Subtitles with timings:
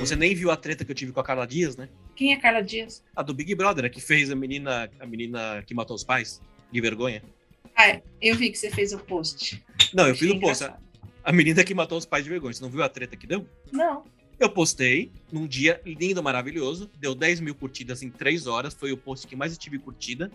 [0.00, 1.88] Você nem viu a treta que eu tive com a Carla Dias, né?
[2.14, 3.02] Quem é Carla Dias?
[3.16, 6.80] A do Big Brother, que fez a menina, a menina que matou os pais, de
[6.80, 7.22] vergonha.
[7.76, 9.64] Ah, eu vi que você fez o post.
[9.94, 10.64] Não, eu fiz Achei o post.
[10.64, 10.78] A,
[11.24, 12.52] a menina que matou os pais de vergonha.
[12.52, 13.46] Você não viu a treta que deu?
[13.72, 14.04] Não.
[14.42, 16.90] Eu postei num dia lindo, maravilhoso.
[16.98, 18.74] Deu 10 mil curtidas em 3 horas.
[18.74, 20.32] Foi o post que mais tive curtida.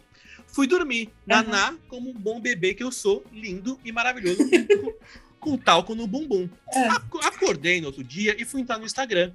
[0.48, 1.10] Fui dormir.
[1.26, 4.94] Naná, como um bom bebê que eu sou, lindo e maravilhoso, com,
[5.52, 6.50] com talco no bumbum.
[6.74, 6.88] É.
[6.88, 9.34] Ac- Acordei no outro dia e fui entrar no Instagram.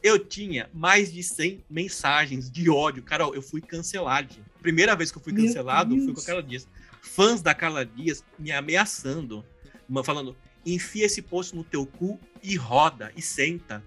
[0.00, 3.02] Eu tinha mais de 100 mensagens de ódio.
[3.02, 4.34] Carol, eu fui cancelado.
[4.60, 6.24] Primeira vez que eu fui Meu cancelado foi com a.
[6.24, 6.68] Carla Dias.
[7.00, 9.44] Fãs da Carla Dias me ameaçando,
[10.04, 13.84] falando: enfia esse post no teu cu e roda e senta.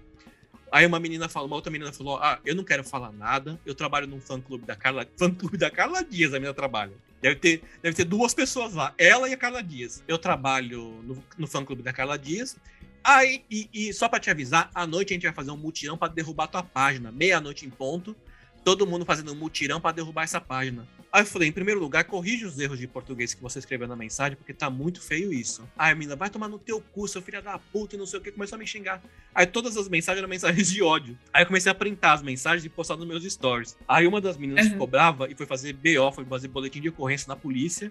[0.70, 3.74] Aí uma menina falou, uma outra menina falou: Ah, eu não quero falar nada, eu
[3.74, 6.92] trabalho num fã clube da Carla, fã clube da Carla Dias, a menina trabalha.
[7.20, 10.02] Deve ter, deve ter duas pessoas lá, ela e a Carla Dias.
[10.06, 12.56] Eu trabalho no, no fã clube da Carla Dias.
[13.02, 15.96] Aí, e, e só pra te avisar, à noite a gente vai fazer um mutirão
[15.96, 17.12] pra derrubar tua página.
[17.12, 18.16] Meia-noite em ponto.
[18.64, 20.88] Todo mundo fazendo um mutirão pra derrubar essa página.
[21.16, 23.96] Aí eu falei, em primeiro lugar, corrige os erros de português que você escreveu na
[23.96, 25.66] mensagem, porque tá muito feio isso.
[25.74, 28.20] Aí a menina, vai tomar no teu cu, seu filho da puta e não sei
[28.20, 29.02] o que, começou a me xingar.
[29.34, 31.18] Aí todas as mensagens eram mensagens de ódio.
[31.32, 33.78] Aí eu comecei a printar as mensagens e postar nos meus stories.
[33.88, 34.72] Aí uma das meninas Uhum.
[34.72, 37.90] ficou brava e foi fazer BO, foi fazer boletim de ocorrência na polícia,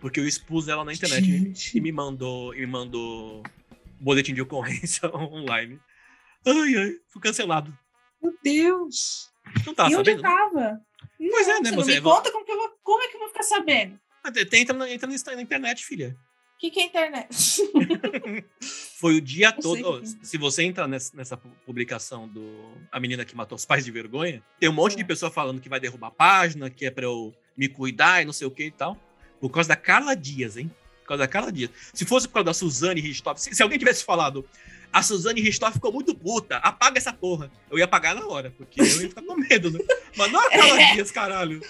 [0.00, 1.78] porque eu expus ela na internet Gente.
[1.78, 3.44] e me mandou, e me mandou
[4.00, 5.78] boletim de ocorrência online.
[6.44, 7.72] Ai, ai, fui cancelado.
[8.20, 9.30] Meu Deus.
[9.64, 10.26] Não tava e onde sabendo?
[10.26, 10.80] eu tava?
[11.30, 13.20] Pois é, né, Você você- me conta como, que eu vou, como é que eu
[13.20, 13.98] vou ficar sabendo?
[14.22, 16.16] Ah, tem- Entra na, entra na internet, filha.
[16.54, 17.28] O que, que é internet?
[18.98, 20.00] Foi o dia Não todo.
[20.00, 23.84] que se você entrar nessa, nessa pu- publicação do A Menina que Matou os Pais
[23.84, 25.04] de Vergonha, tem um monte de É.
[25.04, 28.32] pessoa falando que vai derrubar a página, que é pra eu me cuidar e não
[28.32, 28.96] sei o que e tal.
[29.40, 30.70] Por causa da Carla Dias, hein?
[31.02, 31.70] Por causa da Carla Dias.
[31.92, 34.48] Se fosse por causa da Suzane Richthofen, se, se alguém tivesse falado
[34.94, 37.50] a Suzane Richthofen ficou muito puta, apaga essa porra.
[37.68, 39.80] Eu ia apagar na hora, porque eu ia ficar com medo, né?
[40.16, 40.92] Mas não a Carla É.
[40.94, 41.60] Dias, caralho.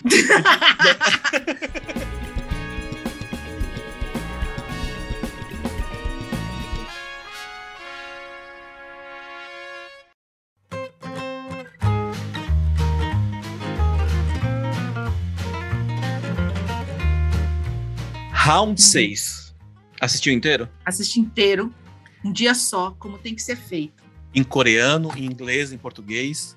[18.33, 19.55] Round 6.
[19.99, 20.69] Assistiu inteiro?
[20.85, 21.73] Assisti inteiro,
[22.25, 24.03] um dia só, como tem que ser feito.
[24.35, 26.57] Em coreano, em inglês, em português.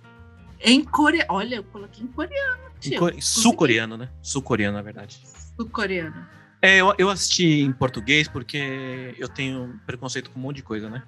[0.62, 1.28] Em coreano.
[1.30, 3.00] Olha, eu coloquei em coreano, Em tio.
[3.00, 4.10] co- em sul-coreano, né?
[4.22, 5.20] Sul-coreano, na verdade.
[5.56, 6.26] Sul-coreano.
[6.62, 10.90] É, eu, eu assisti em português porque eu tenho preconceito com um monte de coisa,
[10.90, 11.04] né?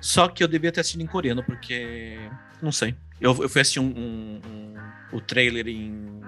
[0.00, 2.16] Só que eu devia ter assistido em coreano, porque.
[2.62, 2.94] Não sei.
[3.20, 4.74] Eu, eu fui assistir um, um- um-
[5.12, 6.20] o trailer em,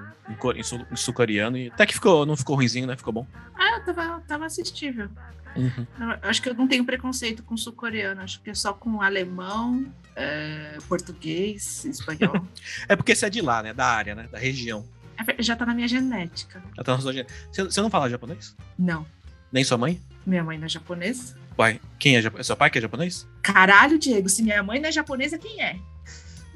[0.56, 2.96] em, sul- em sul-coreano e até que ficou, não ficou ruimzinho, né?
[2.96, 3.26] Ficou bom.
[3.68, 5.08] Ah, eu tava, tava assistível.
[5.56, 5.86] Uhum.
[6.22, 10.78] Acho que eu não tenho preconceito com sul-coreano, acho que é só com alemão, é,
[10.88, 12.46] português, espanhol.
[12.88, 13.72] É porque você é de lá, né?
[13.74, 14.28] Da área, né?
[14.30, 14.86] Da região.
[15.26, 16.62] É, Já tá na minha genética.
[16.76, 18.54] Já tá na sua gen- Você, você não fala japonês?
[18.78, 19.04] Não.
[19.50, 20.00] Nem sua mãe?
[20.24, 21.36] Minha mãe não é japonesa.
[21.56, 22.46] Pai, quem é japonês?
[22.46, 23.26] Seu pai que é japonês?
[23.42, 25.76] Caralho, Diego, se minha mãe não é japonesa, quem é?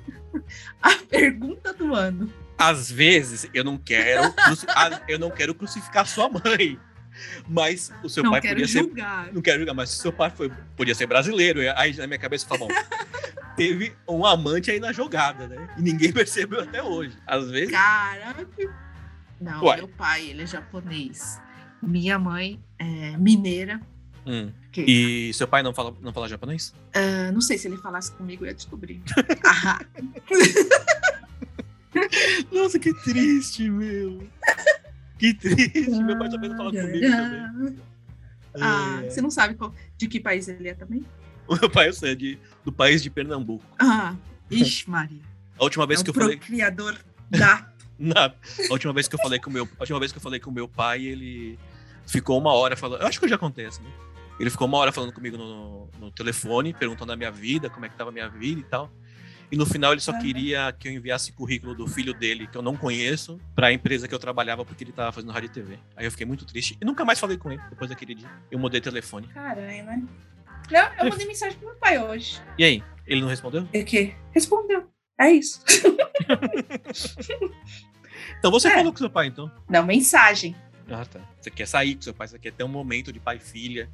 [0.80, 2.32] A pergunta do ano.
[2.56, 4.32] Às vezes eu não quero,
[5.08, 6.78] eu não quero crucificar sua mãe.
[7.48, 9.32] Mas o seu não pai podia ser julgar.
[9.32, 11.60] Não quero julgar, mas se seu pai foi, podia ser brasileiro.
[11.76, 12.74] Aí na minha cabeça eu falo, bom,
[13.56, 15.68] teve um amante aí na jogada, né?
[15.78, 17.16] E ninguém percebeu até hoje.
[17.26, 17.70] Às vezes.
[17.70, 18.46] Caraca.
[19.40, 19.78] Não, Uai.
[19.78, 21.40] meu pai, ele é japonês.
[21.82, 23.80] Minha mãe é mineira.
[24.24, 24.52] Hum.
[24.70, 24.82] Que,
[25.28, 26.72] E seu pai não fala, não fala japonês?
[26.94, 29.02] ah, não sei se ele falasse comigo, eu ia descobrir.
[29.44, 29.80] Ah,
[32.50, 34.26] Nossa, que triste, meu.
[35.22, 35.88] Que triste.
[36.02, 37.78] Meu pai também não fala comigo também.
[38.60, 39.08] Ah, É.
[39.10, 41.04] você não sabe qual- de que país ele é também?
[41.46, 43.64] O meu pai, eu sei, é de, do país de Pernambuco.
[43.78, 44.16] Ah,
[44.50, 45.20] ixi, Maria.
[45.58, 46.36] A última vez é que eu falei.
[46.36, 46.96] procriador
[47.30, 47.68] da.
[47.98, 48.34] Nada.
[48.68, 50.50] A última vez que eu falei com meu, a última vez que eu falei com
[50.50, 51.56] o meu pai, ele
[52.06, 53.02] ficou uma hora falando.
[53.02, 53.90] Eu acho que já acontece, né?
[54.40, 57.88] Ele ficou uma hora falando comigo no, no telefone, perguntando a minha vida, como é
[57.88, 58.90] que tava a minha vida e tal.
[59.52, 62.62] E no final ele só queria que eu enviasse currículo do filho dele, que eu
[62.62, 65.78] não conheço, pra empresa que eu trabalhava, porque ele tava fazendo rádio e TV.
[65.94, 66.78] Aí eu fiquei muito triste.
[66.80, 68.30] E nunca mais falei com ele depois daquele dia.
[68.50, 69.26] Eu mudei telefone.
[69.28, 70.02] Caralho, né?
[70.70, 72.40] Não, eu mandei mensagem pro meu pai hoje.
[72.56, 72.82] E aí?
[73.06, 73.68] Ele não respondeu?
[73.74, 74.14] E que?
[74.32, 74.88] Respondeu.
[75.20, 75.62] É isso.
[78.38, 78.74] Então você É.
[78.74, 79.50] falou com seu pai, então.
[79.68, 80.56] Não, mensagem.
[80.90, 81.20] Ah, tá.
[81.40, 83.88] Você quer sair com seu pai, você quer ter um momento de pai e filha,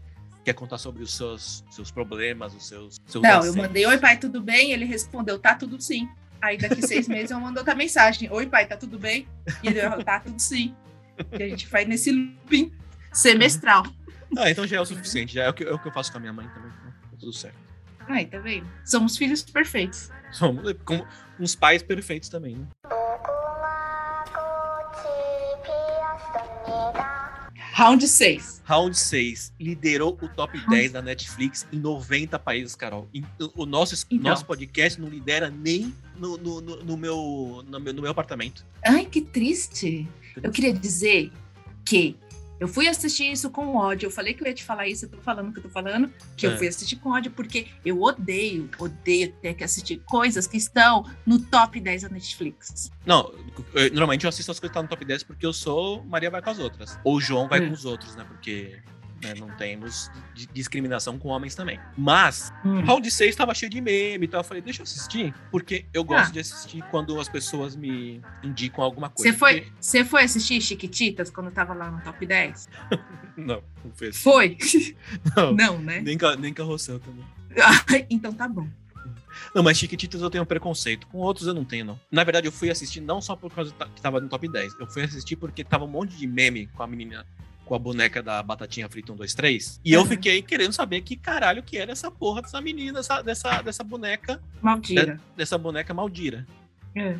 [0.49, 2.97] quer contar sobre os seus, seus problemas, os seus.
[3.07, 3.57] seus Não, eu acertos.
[3.57, 4.73] mandei, oi pai, tudo bem?
[4.73, 6.09] Ele respondeu, tá tudo sim.
[6.41, 9.29] Aí daqui seis meses eu mando outra mensagem, oi pai, tá tudo bem?
[9.63, 10.75] E ele, tá tudo sim.
[11.39, 12.73] E a gente vai nesse looping
[13.13, 13.85] semestral.
[14.37, 15.35] Ah, então já é o suficiente.
[15.35, 16.71] Já é o que, é o que eu faço com a minha mãe também.
[16.71, 17.59] Então, tá tudo certo.
[18.09, 18.67] Ai, tá vendo?
[18.87, 20.11] Somos filhos perfeitos.
[20.33, 21.07] Somos como
[21.39, 22.67] uns pais perfeitos também, né?
[27.79, 28.61] Round 6.
[28.65, 33.09] Round 6 liderou o top 10 da Netflix em 90 países, Carol.
[33.55, 34.31] O nosso, Então.
[34.33, 38.67] nosso podcast não lidera nem no, no, no- no meu, no, meu, no meu apartamento.
[38.85, 40.09] Ai, que triste.
[40.43, 41.31] Eu queria dizer
[41.85, 42.17] que
[42.61, 44.07] eu fui assistir isso com ódio.
[44.07, 45.69] Eu falei que eu ia te falar isso, eu tô falando o que eu tô
[45.69, 46.53] falando, que É.
[46.53, 51.05] eu fui assistir com ódio, porque eu odeio, odeio ter que assistir coisas que estão
[51.27, 52.91] no top 10 da Netflix.
[53.07, 53.33] Não,
[53.75, 56.31] eu- normalmente eu assisto as coisas que estão no top 10 porque eu sou Maria
[56.31, 56.99] vai com as outras.
[57.05, 57.69] Ou João vai Hum.
[57.69, 58.25] com os outros, né?
[58.25, 58.81] Porque
[59.23, 61.79] né, não temos di- discriminação com homens também.
[61.97, 62.81] Mas, Hum.
[62.85, 64.41] Round 6 tava cheio de meme e tal.
[64.41, 65.35] Eu falei, deixa eu assistir.
[65.51, 66.33] Porque eu gosto Ah.
[66.33, 69.31] de assistir quando as pessoas me indicam alguma coisa.
[69.33, 72.69] Você foi, Porque- você foi assistir Chiquititas quando tava lá no top 10?
[73.37, 74.19] Não, não foi assim.
[74.23, 74.57] Foi?
[75.37, 75.53] Não.
[75.55, 76.01] Não, né?
[76.01, 77.25] Nem, nem carrossel também.
[78.11, 78.67] então tá bom.
[79.55, 81.07] Não, mas Chiquititas eu tenho preconceito.
[81.07, 82.01] Com outros eu não tenho, não.
[82.11, 84.75] Na verdade, eu fui assistir não só por causa que tava no top 10.
[84.81, 87.25] Eu fui assistir porque tava um monte de meme com a menina,
[87.69, 89.81] com a boneca da Batatinha Frita 1, 2, 3.
[89.85, 93.61] E eu fiquei querendo saber que caralho que era essa porra dessa menina, dessa, dessa,
[93.61, 95.21] dessa boneca, Maldira.
[95.37, 96.47] dessa boneca maldira.
[96.97, 97.17] É.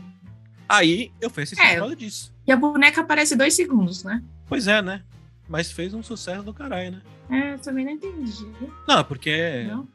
[0.67, 1.75] Aí eu fui assistir É.
[1.75, 2.33] por causa disso.
[2.47, 4.23] E a boneca aparece dois segundos, né?
[4.47, 5.03] Pois é, né?
[5.47, 7.03] Mas fez um sucesso do caralho, né?
[7.31, 8.47] É, eu também não entendi.
[8.89, 9.87] Não, porque Não?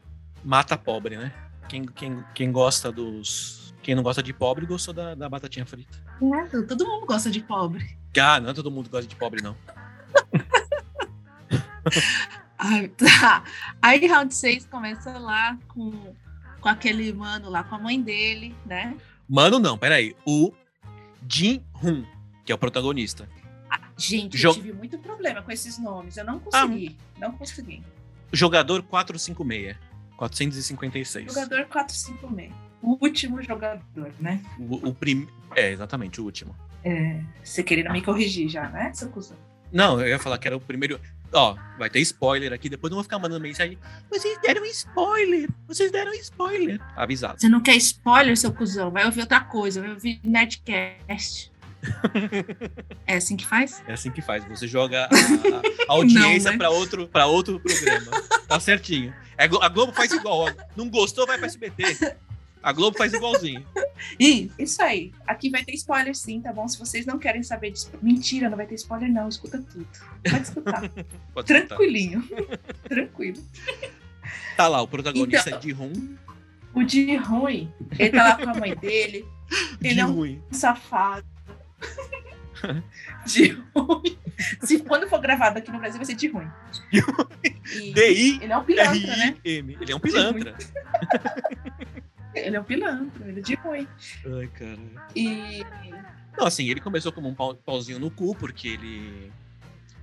[0.45, 1.33] mata pobre, né?
[1.67, 3.73] Quem, quem, quem gosta dos.
[3.81, 5.97] Quem não gosta de pobre gostou da, da batatinha frita.
[6.21, 7.97] É, todo mundo gosta de pobre.
[8.19, 9.55] Ah, não é todo mundo gosta de pobre, não.
[12.57, 13.43] Ai, tá.
[13.81, 15.91] Aí round 6 começa lá com,
[16.61, 18.95] com aquele mano lá, com a mãe dele, né?
[19.27, 20.15] Mano, não, peraí.
[20.25, 20.51] O
[21.27, 22.05] Jin Hun,
[22.45, 23.27] que é o protagonista.
[23.97, 26.17] Gente, Jo- eu tive muito problema com esses nomes.
[26.17, 26.97] Eu não consegui.
[26.99, 27.19] Ah.
[27.19, 27.83] Não consegui.
[28.31, 29.77] Jogador 456.
[30.17, 31.27] 456.
[31.33, 32.51] Jogador 456.
[32.81, 34.41] O último jogador, né?
[34.59, 35.27] O, o prim...
[35.55, 36.55] É, exatamente, o último.
[36.83, 39.37] É, você querendo me corrigir já, né, seu cuzão?
[39.73, 40.99] Não, eu ia falar que era o primeiro.
[41.33, 43.75] Ó, vai ter spoiler aqui, depois não vou ficar mandando mensagem.
[44.09, 45.49] Vocês deram spoiler!
[45.67, 46.79] Vocês deram spoiler!
[46.95, 47.41] Avisado.
[47.41, 48.91] Você não quer spoiler, seu cuzão?
[48.91, 51.51] Vai ouvir outra coisa, vai ouvir Nerdcast.
[53.07, 53.83] é assim que faz?
[53.87, 54.45] É assim que faz.
[54.45, 56.57] Você joga a, a- audiência né?
[56.57, 58.11] pra outro, pra outro programa.
[58.47, 59.13] Tá certinho.
[59.37, 60.41] É, a Globo faz igual.
[60.41, 60.51] ó.
[60.75, 61.83] Não gostou, vai pra SBT.
[62.63, 63.65] A Globo faz igualzinho.
[64.19, 65.11] Ih, isso aí.
[65.27, 66.67] Aqui vai ter spoiler sim, tá bom?
[66.67, 67.91] Se vocês não querem saber disso.
[68.01, 69.27] Mentira, não vai ter spoiler, não.
[69.27, 69.85] Escuta tudo.
[70.23, 70.81] Pode escutar.
[70.89, 71.43] Pode escutar.
[71.67, 72.23] Tranquilinho.
[72.87, 73.43] Tranquilo.
[74.55, 76.15] Tá lá, o protagonista Então- de Rum.
[76.73, 79.23] O de ruim, ele tá lá com a mãe dele.
[79.79, 80.41] Ele De é um ruim.
[80.49, 81.23] safado.
[83.27, 84.17] De ruim.
[84.61, 86.47] Se quando for gravado aqui no Brasil, vai ser de ruim.
[86.91, 88.39] E DI.
[88.41, 89.35] ele é um pilantra, né?
[89.45, 90.55] Ele é um pilantra.
[92.33, 93.87] Ele é um pilantra, ele é de ruim.
[94.39, 94.79] Ai, cara.
[95.15, 95.63] E
[96.37, 99.31] Não, assim, ele começou como um pau- pauzinho no cu, porque ele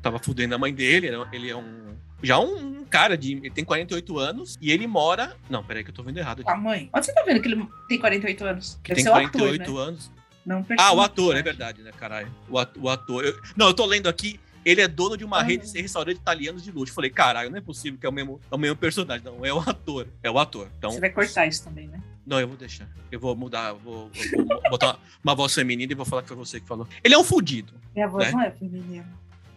[0.00, 1.08] tava fudendo a mãe dele.
[1.32, 1.94] Ele é um.
[2.22, 3.32] Já um cara de.
[3.32, 5.36] Ele tem 48 anos e ele mora.
[5.48, 6.50] Não, peraí, que eu tô vendo errado aqui.
[6.50, 6.88] a mãe.
[6.94, 8.78] Onde você tá vendo que ele tem 48 anos?
[8.82, 9.80] Que Deve tem ser o ator, 48 né?
[9.80, 10.10] anos.
[10.46, 12.32] Não o Ah, o ator, é verdade, né, caralho?
[12.48, 13.24] O at- o ator.
[13.24, 14.38] eu- Não, eu tô lendo aqui.
[14.64, 15.42] Ele é dono de uma Ah.
[15.42, 16.92] rede de restaurantes italianos de luxo.
[16.94, 19.24] Falei, caralho, não é possível que é o mesmo, é o mesmo personagem.
[19.24, 20.06] Não, é o ator.
[20.22, 20.68] É o ator.
[20.78, 21.98] Então, Você vai cortar isso também, né?
[22.26, 22.88] Não, eu vou deixar.
[23.10, 26.28] Eu vou mudar, eu vou, eu vou botar uma, voz feminina e vou falar que
[26.28, 26.86] foi você que falou.
[27.02, 27.72] Ele é um fudido.
[27.94, 28.32] Minha voz Né?
[28.32, 29.08] não é feminina.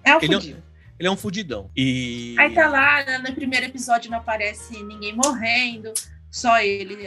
[0.04, 0.64] É um Ele é um- fudido.
[1.00, 1.72] Ele é um fudidão.
[1.76, 2.36] E.
[2.40, 5.92] Aí tá lá, no primeiro episódio não aparece ninguém morrendo,
[6.32, 6.98] só ele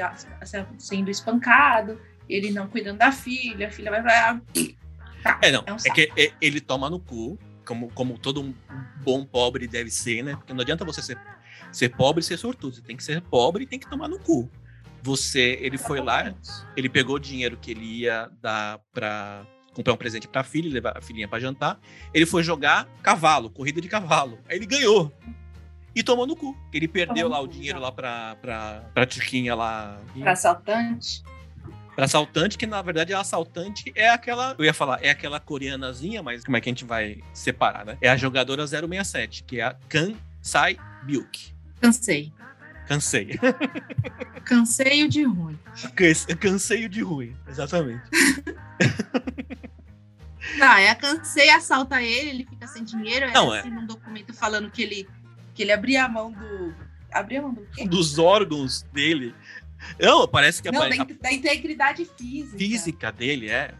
[0.78, 1.98] sendo espancado,
[2.28, 4.40] ele não cuidando da filha, a filha vai pra.
[5.22, 5.62] Tá, É, não.
[5.66, 8.52] é um É, que é- ele toma no cu, como, como todo um
[9.02, 10.34] bom pobre deve ser, né?
[10.36, 11.18] Porque não adianta você ser,
[11.72, 12.74] ser pobre e ser sortudo.
[12.76, 14.50] Você tem que ser pobre e tem que tomar no cu.
[15.06, 16.34] Você, ele foi lá,
[16.76, 20.98] ele pegou o dinheiro que ele ia dar pra comprar um presente pra filha, levar
[20.98, 21.78] a filhinha pra jantar.
[22.12, 24.40] Ele foi jogar cavalo, corrida de cavalo.
[24.48, 25.12] Aí ele ganhou.
[25.94, 26.56] E tomou no cu.
[26.72, 27.84] Ele perdeu lá o dinheiro já.
[27.84, 30.00] lá pra, pra, pra Tiquinha lá.
[30.18, 31.22] Pra assaltante.
[31.94, 34.56] Pra assaltante, que na verdade a assaltante é aquela.
[34.58, 37.96] Eu ia falar, é aquela coreanazinha, mas como é que a gente vai separar, né?
[38.00, 41.54] É a jogadora 067, que é a Kansai Byuk.
[41.80, 42.32] Cansei.
[42.86, 43.38] Cansei.
[44.44, 45.58] Cansei o de ruim.
[45.94, 48.02] Canse- Canseio de ruim, exatamente.
[50.58, 53.30] Tá, é a cansei, assalta ele, ele fica sem dinheiro.
[53.32, 53.62] Não, é.
[53.64, 55.08] um documento falando que ele,
[55.54, 56.74] que ele abria a mão do.
[57.12, 57.86] Abria a mão do quê?
[57.86, 59.34] Dos órgãos dele.
[60.00, 62.56] Não, parece que Não, apare- da, da integridade física.
[62.56, 63.74] física dele é.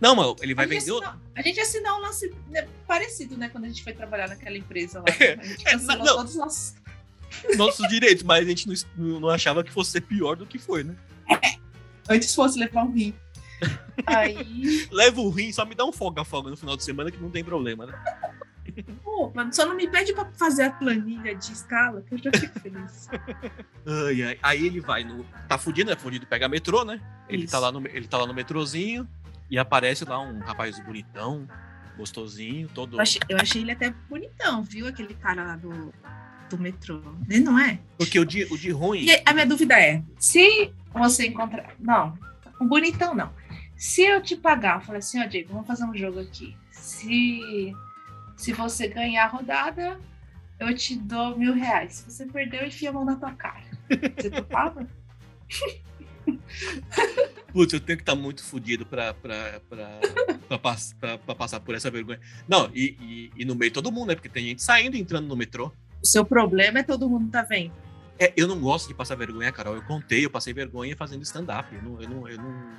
[0.00, 0.78] Não, mano, ele vai a, vender.
[0.82, 1.02] assinou,
[1.34, 3.48] a gente assinou um lance né, parecido, né?
[3.48, 5.06] Quando a gente foi trabalhar naquela empresa lá.
[5.20, 6.04] É, A gente é, não.
[6.04, 6.74] todos os nossos.
[7.56, 10.84] nossos direitos, mas a gente não, não achava que fosse ser pior do que foi,
[10.84, 10.94] né?
[12.08, 13.14] Antes fosse levar um rim.
[14.06, 14.88] Aí.
[14.90, 17.42] Leva o rim, só me dá um folga-folga no final de semana que não tem
[17.42, 17.94] problema, né?
[19.02, 22.30] Pô, mano, só não me pede pra fazer a planilha de escala, que eu já
[22.32, 23.08] fico feliz.
[23.86, 24.38] Ai, ai.
[24.42, 25.24] Aí ele vai no.
[25.48, 25.96] Tá fudido, né?
[25.96, 27.00] Fudido pega metrô, né?
[27.28, 27.52] Ele Isso.
[27.52, 29.08] tá, lá no, ele tá lá no metrozinho
[29.50, 31.48] e aparece lá um rapaz bonitão,
[31.96, 32.96] gostosinho, todo.
[32.96, 34.86] Eu achei, eu achei ele até bonitão, viu?
[34.86, 35.94] Aquele cara lá do,
[36.50, 37.00] do metrô.
[37.28, 37.78] Ele não é?
[37.98, 39.04] Porque o de, o de ruim.
[39.04, 41.74] E a minha dúvida é: se você encontrar.
[41.78, 42.16] Não,
[42.60, 43.32] um bonitão não.
[43.76, 46.56] Se eu te pagar, eu falar assim, ó, Diego, vamos fazer um jogo aqui.
[46.70, 47.74] Se,
[48.36, 50.00] se você ganhar a rodada,
[50.58, 51.96] eu te dou mil reais.
[51.96, 53.62] Se você perder, eu enfio a mão na tua cara.
[54.16, 54.86] Você topava?
[57.52, 60.00] Putz, eu tenho que estar muito fudido pra, pra, pra,
[60.48, 62.20] pra, pass- pra- pra passar por essa vergonha.
[62.48, 64.14] Não, e, e, e no meio todo mundo, né?
[64.14, 65.72] Porque tem gente saindo e entrando no metrô.
[66.06, 67.72] O seu problema é todo mundo tá vendo.
[68.16, 69.74] É, eu não gosto de passar vergonha, Carol.
[69.74, 71.74] Eu contei, eu passei vergonha fazendo stand-up.
[71.74, 72.72] Eu não, eu não, eu não,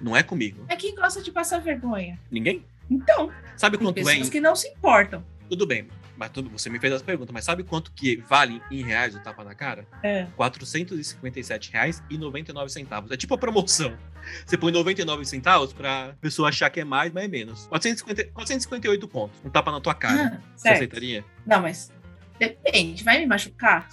[0.00, 0.64] não é comigo.
[0.68, 2.18] É quem gosta de passar vergonha.
[2.28, 2.64] Ninguém?
[2.90, 4.02] Então, Sabe quanto é?
[4.02, 5.24] pessoas que não se importam.
[5.48, 5.86] Tudo bem,
[6.16, 9.20] mas tudo, você me fez as perguntas, mas sabe quanto que vale em reais o
[9.20, 9.86] tapa na cara?
[10.02, 10.26] É.
[10.36, 13.10] 457 reais e 99 centavos.
[13.12, 13.96] É tipo a promoção.
[14.44, 17.66] Você põe 99 centavos pra pessoa achar que é mais, mas é menos.
[17.68, 19.38] 450, 458 pontos.
[19.44, 20.42] Um tapa na tua cara.
[20.42, 20.74] Ah, Você certo.
[20.74, 21.24] aceitaria?
[21.46, 21.90] Não, mas
[22.38, 23.88] depende, vai me machucar?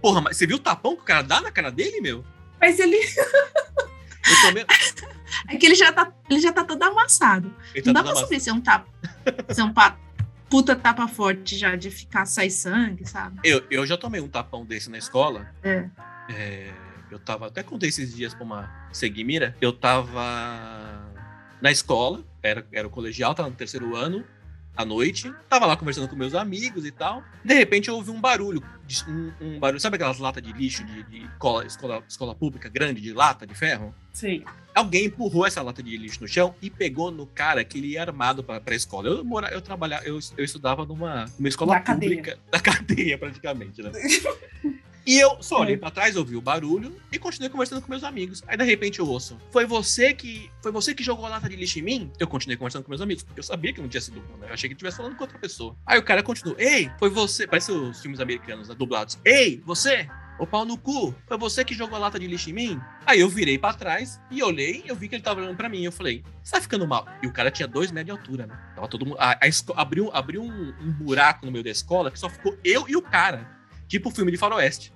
[0.00, 2.24] Porra, mas você viu o tapão que o cara dá na cara dele, meu?
[2.60, 2.96] Mas ele.
[4.26, 4.64] Eu tomei.
[5.48, 7.54] É que ele já tá, ele já tá todo amassado.
[7.74, 8.88] Ele Não tá dá pra saber se é um tapa.
[9.52, 9.98] se é um pa-
[10.48, 13.38] puta tapa forte já de ficar sai sangue, sabe?
[13.44, 15.46] eu, eu já tomei um tapão desse na escola.
[15.62, 15.88] É.
[16.30, 16.72] É,
[17.10, 19.54] eu tava, até contei esses dias pra uma seguimira.
[19.60, 20.22] Eu tava
[21.60, 24.24] na escola, era, era o colegial, tava no terceiro ano,
[24.76, 25.32] à noite.
[25.48, 27.22] Tava lá conversando com meus amigos e tal.
[27.44, 28.62] De repente eu ouvi um barulho.
[29.08, 33.00] Um, um barulho, sabe aquelas latas de lixo de, de escola, escola, escola pública grande,
[33.00, 33.94] de lata de ferro?
[34.12, 34.44] Sei.
[34.74, 38.02] Alguém empurrou essa lata de lixo no chão e pegou no cara que ele ia
[38.02, 39.08] armado pra, pra escola.
[39.08, 42.10] Eu, mora, eu trabalhava, eu, eu estudava numa, numa escola Da cadeia.
[42.16, 43.90] pública da cadeia, praticamente, né?
[45.06, 45.78] E eu só olhei É.
[45.78, 48.42] pra trás, ouvi o barulho e continuei conversando com meus amigos.
[48.46, 50.50] Aí de repente eu ouço: Foi você que.
[50.62, 52.12] Foi você que jogou a lata de lixo em mim?
[52.18, 54.46] Eu continuei conversando com meus amigos, porque eu sabia que não tinha sido eu, né?
[54.48, 55.76] Eu achei que estivesse falando com outra pessoa.
[55.86, 57.46] Aí o cara continuou: Ei, foi você.
[57.46, 59.18] Parece os filmes americanos, né, dublados.
[59.24, 60.08] Ei, você!
[60.36, 62.80] Ô pau no cu, foi você que jogou a lata de lixo em mim?
[63.06, 65.84] Aí eu virei pra trás e olhei, eu vi que ele tava olhando pra mim.
[65.84, 67.06] Eu falei, você tá ficando mal?
[67.22, 68.58] E o cara tinha dois metros de altura, né?
[68.74, 69.16] Tava todo mundo.
[69.20, 72.58] A, a esco- abriu abriu um, um buraco no meio da escola que só ficou
[72.64, 73.48] eu e o cara.
[73.86, 74.92] Tipo filme de faroeste.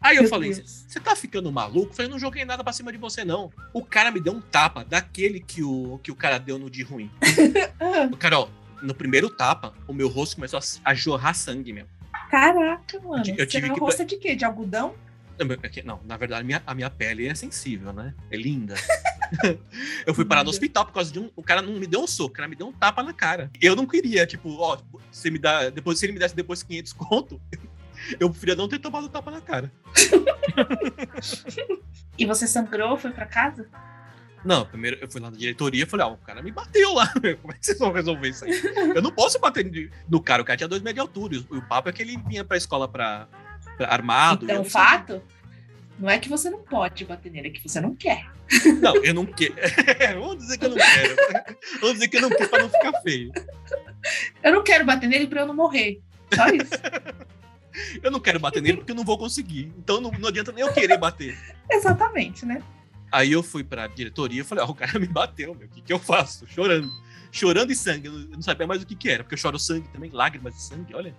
[0.00, 1.90] Aí eu Meu falei, você tá ficando maluco?
[1.90, 3.52] Eu falei, não joguei nada pra cima de você, não.
[3.72, 6.82] O cara me deu um tapa daquele que o, que o cara deu no de
[6.82, 7.10] ruim.
[8.18, 8.50] Carol,
[8.82, 11.86] no primeiro tapa, o meu rosto começou a, a jorrar sangue, meu.
[12.30, 13.22] caraca, mano.
[13.36, 14.34] Eu tive Você que- rosto de quê?
[14.34, 14.94] De algodão?
[15.38, 18.14] Não, é na verdade, a minha, a minha pele é sensível, né?
[18.30, 18.74] É linda.
[20.06, 21.30] eu fui parar no hospital por causa de um.
[21.36, 23.50] O cara não me deu um soco, o cara me deu um tapa na cara.
[23.60, 24.78] Eu não queria, tipo, ó,
[25.10, 25.70] se me dá.
[25.70, 27.58] Depois, se ele me desse depois 500 conto, eu
[28.18, 29.72] preferia não ter tomado tapa na cara.
[32.18, 33.66] E você sangrou, foi pra casa?
[34.44, 37.10] Não, primeiro eu fui lá na diretoria e falei, ó, o cara me bateu lá.
[37.40, 38.62] Como é que vocês vão resolver isso aí?
[38.94, 41.34] Eu não posso bater no cara, o cara tinha dois metros de altura.
[41.36, 43.26] E o, papo é que ele vinha pra escola pra,
[43.78, 44.44] pra armado.
[44.44, 44.98] eu então, o sabia.
[44.98, 45.22] fato
[45.98, 48.26] não é que você não pode bater nele, é que você não quer.
[48.82, 49.54] Não, eu não quero.
[50.20, 51.16] Vamos dizer que eu não quero.
[51.80, 53.32] Vamos dizer que eu não quero pra não ficar feio.
[54.42, 56.00] Eu não quero bater nele pra eu não morrer.
[56.34, 56.72] Só isso.
[58.02, 59.72] Eu não quero bater nele porque eu não vou conseguir.
[59.78, 61.38] Então não, não adianta nem eu querer bater.
[61.70, 62.62] Exatamente, né?
[63.12, 65.66] Aí eu fui pra diretoria e falei, ó, o cara me bateu, meu.
[65.66, 66.46] O que, que eu faço?
[66.46, 66.88] Chorando.
[67.32, 68.06] Chorando e sangue.
[68.06, 70.10] Eu não- eu não sabia mais o que, que era, porque eu choro sangue também,
[70.12, 71.14] lágrimas de sangue, olha.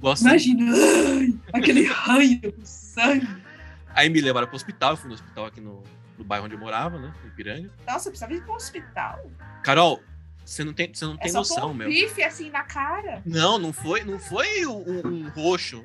[0.00, 0.22] Gosto.
[0.22, 3.28] Imagina, ai, aquele raio com sangue.
[3.94, 5.82] Aí me levaram pro hospital, eu fui no hospital aqui no,
[6.18, 7.12] no bairro onde eu morava, né?
[7.24, 7.70] Em Piranga.
[7.86, 9.30] Nossa, eu precisava ir pro hospital.
[9.62, 10.02] Carol,
[10.44, 11.88] você não tem, você não É tem só noção, um meu.
[11.88, 13.22] bife assim na cara.
[13.24, 15.84] Não, não foi, não foi um, um- roxo.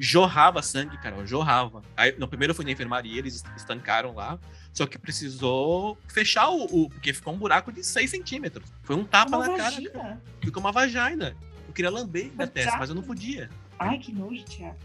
[0.00, 1.82] Jorrava sangue, Carol, jorrava.
[1.96, 4.38] Aí, no primeiro eu fui na enfermaria, eles estancaram lá.
[4.72, 6.84] Só que precisou fechar o.
[6.84, 8.64] o- porque ficou um buraco de 6 centímetros.
[8.84, 9.70] Foi um tapa Uma na cara.
[9.72, 10.22] vagina.
[10.40, 11.36] Ficou uma vagina.
[11.66, 12.52] Eu queria lamber na Exato.
[12.52, 13.50] testa, mas eu não podia.
[13.76, 14.76] Ai, que nojo, Tiago.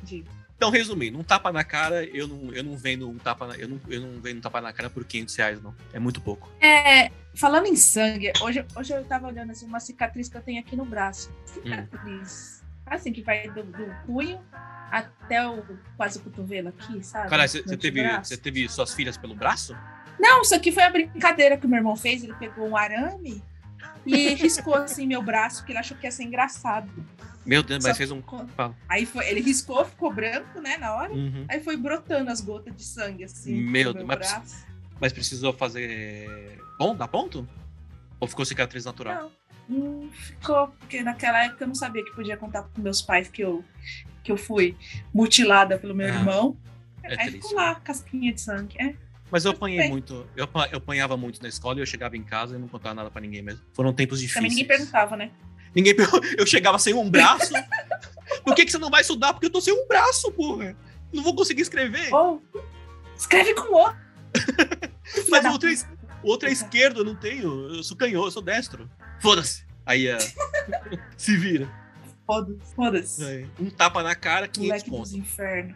[0.64, 3.68] Então, resumindo, um tapa na cara, eu não, eu não vendo um tapa na, eu
[3.68, 5.76] não, eu não vendo um tapa na cara por 500 reais, não.
[5.92, 6.50] É muito pouco.
[6.62, 10.62] É, falando em sangue, hoje, hoje eu tava olhando assim, uma cicatriz que eu tenho
[10.62, 11.30] aqui no braço.
[11.30, 11.48] Hum.
[11.48, 12.64] Cicatriz.
[12.86, 14.40] Assim, que vai do, do punho
[14.90, 15.62] até o
[15.98, 17.30] quase o cotovelo aqui, sabe?
[17.30, 19.76] Cara, você teve, você teve suas filhas pelo braço?
[20.18, 22.24] Não, isso aqui foi a brincadeira que o meu irmão fez.
[22.24, 23.44] Ele pegou um arame
[24.06, 26.90] e riscou assim meu braço, porque ele achou que ia ser engraçado.
[27.46, 28.18] Meu Deus, Só mas fez um.
[28.22, 28.46] ficou-.
[28.88, 31.12] Aí foi, ele riscou, ficou branco, né, na hora.
[31.14, 31.46] Uhum.
[31.50, 33.54] Aí foi brotando as gotas de sangue, assim.
[33.62, 34.66] Meu Deus, mas-.
[35.02, 36.58] Mas precisou fazer.
[36.80, 37.48] Bom, dá ponto?
[38.20, 39.30] Ou ficou cicatriz natural?
[39.68, 43.28] Não, não ficou, porque naquela época eu não sabia que podia contar com meus pais
[43.28, 43.64] que eu,
[44.24, 44.78] que eu fui
[45.14, 46.58] mutilada pelo meu Ah, irmão.
[47.04, 47.42] é Aí triste.
[47.42, 48.76] ficou lá, casquinha de sangue.
[48.82, 48.96] É.
[49.30, 49.90] Mas eu apanhei bem.
[49.90, 50.26] muito.
[50.36, 53.10] Eu, eu apanhava muito na escola e eu chegava em casa e não contava nada
[53.12, 53.62] pra ninguém mesmo.
[53.74, 54.36] Foram tempos difíceis.
[54.42, 55.32] Também ninguém perguntava, né?
[55.76, 55.96] Ninguém
[56.38, 57.54] Eu chegava sem um braço.
[58.44, 59.34] Por que, que você não vai estudar?
[59.34, 60.76] Porque eu tô sem um braço, porra.
[61.12, 62.14] Não vou conseguir escrever.
[62.14, 62.42] Ou
[63.16, 63.94] escreve com o
[65.30, 65.74] Mas o outro, é,
[66.24, 67.76] o outro é esquerdo, eu não tenho.
[67.76, 68.90] Eu sou canhoto, eu sou destro.
[69.22, 69.64] Foda-se.
[69.86, 70.18] Aí é.
[71.18, 71.70] Se vira.
[72.26, 72.76] Foda-se.
[72.76, 73.24] Foda-se.
[73.24, 75.12] É, Um tapa na cara, 500 Moleque pontos.
[75.12, 75.76] dos infernos.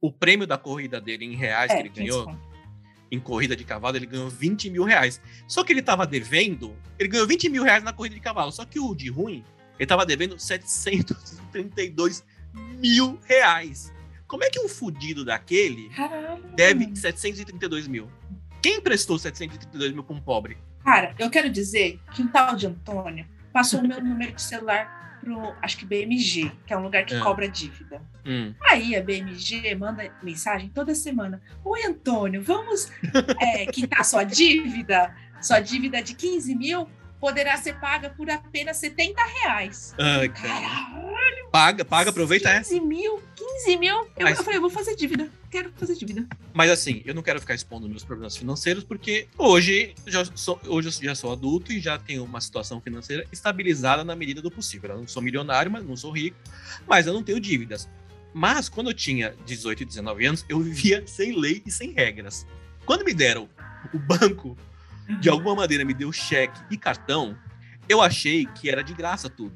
[0.00, 2.38] O prêmio da corrida dele em reais que ele 500 ganhou.
[3.16, 5.20] Em corrida de cavalo, ele ganhou 20 mil reais.
[5.46, 8.52] Só que ele tava devendo, ele ganhou 20 mil reais na corrida de cavalo.
[8.52, 9.44] Só que o de ruim,
[9.78, 12.24] ele tava devendo 732
[12.78, 13.92] mil reais.
[14.26, 16.42] Como é que um fudido daquele Caralho.
[16.54, 18.10] deve 732 mil?
[18.60, 20.58] Quem emprestou 732 mil pra um pobre?
[20.84, 25.05] Cara, eu quero dizer que um tal de Antônio passou o meu número de celular
[25.26, 27.18] pro, acho que BMG, que é um lugar que É.
[27.18, 28.00] cobra dívida.
[28.24, 28.54] Hum.
[28.70, 31.42] Aí a BMG manda mensagem toda semana.
[31.64, 32.88] Oi, Antônio, vamos
[33.40, 35.12] é, quitar sua dívida?
[35.42, 36.88] Sua dívida de 15 mil
[37.20, 39.94] poderá ser paga por apenas 70 reais.
[39.98, 40.48] Ai, cara.
[40.60, 42.58] Caralho, Paga, paga, aproveita é.
[42.58, 43.94] 15 mil, 15 mil.
[43.94, 45.30] Eu, Mas- eu falei, eu vou fazer dívida.
[45.50, 46.26] Quero fazer dívida.
[46.52, 50.88] Mas assim, eu não quero ficar expondo meus problemas financeiros, porque hoje, já sou, hoje
[50.88, 54.90] eu já sou adulto e já tenho uma situação financeira estabilizada na medida do possível.
[54.90, 56.36] Eu não sou milionário, mas não sou rico,
[56.86, 57.88] mas eu não tenho dívidas.
[58.34, 62.46] Mas quando eu tinha 18 e 19 anos, eu vivia sem lei e sem regras.
[62.84, 63.48] Quando me deram
[63.94, 64.58] o banco,
[65.20, 67.36] de alguma maneira me deu cheque e cartão,
[67.88, 69.54] eu achei que era de graça tudo.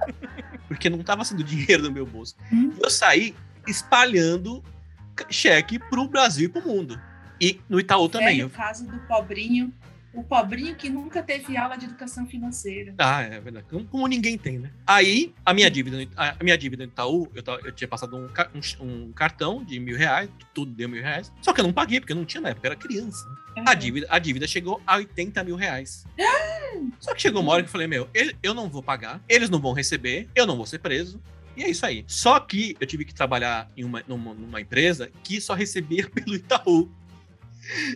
[0.68, 2.36] porque não estava sendo dinheiro no meu bolso.
[2.52, 2.72] Hum.
[2.82, 3.34] Eu saí
[3.66, 4.62] espalhando
[5.30, 7.00] cheque pro Brasil e pro mundo.
[7.40, 8.36] E no Itaú também.
[8.36, 8.50] Velho Eu...
[8.50, 9.72] caso do pobrinho,
[10.16, 12.94] o pobrinho que nunca teve aula de educação financeira.
[12.98, 13.66] Ah, é verdade.
[13.90, 14.70] Como, ninguém tem, né?
[14.86, 18.28] Aí, a minha dívida, no- a minha dívida no Itaú, eu, eu tinha passado um,
[18.82, 21.32] um um cartão de mil reais, tudo deu mil reais.
[21.42, 23.24] Só que eu não paguei, porque eu não tinha na época, eu era criança.
[23.66, 26.04] A dívida, a dívida chegou a 80 mil reais.
[27.00, 28.08] Só que chegou uma hora que eu falei, meu,
[28.42, 31.20] eu não vou pagar, eles não vão receber, eu não vou ser preso.
[31.56, 32.04] E é isso aí.
[32.06, 36.34] Só que eu tive que trabalhar em uma, numa, numa empresa que só recebia pelo
[36.36, 36.90] Itaú.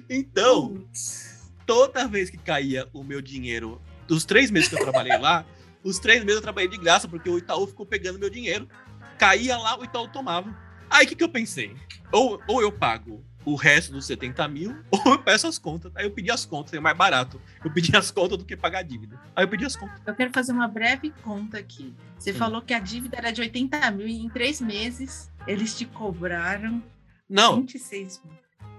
[0.09, 1.40] Então, Putz.
[1.71, 5.47] Toda vez que caía o meu dinheiro dos três meses que eu trabalhei lá,
[5.85, 8.69] os três meses eu trabalhei de graça, porque o Itaú ficou pegando meu dinheiro.
[9.17, 10.53] Caía lá, o Itaú tomava.
[10.91, 11.77] Aí o que, que eu pensei?
[12.11, 15.93] Ou, ou eu pago o resto dos 70 mil, ou eu peço as contas.
[15.95, 17.41] Aí eu pedi as contas, é mais barato.
[17.65, 19.17] Eu pedi as contas do que pagar a dívida.
[19.37, 19.97] Aí eu pedi as contas.
[20.05, 21.95] Eu quero fazer uma breve conta aqui.
[22.19, 22.35] Você Hum.
[22.35, 26.83] falou que a dívida era de 80 mil e em três meses eles te cobraram
[27.29, 28.35] Não, 26 mil.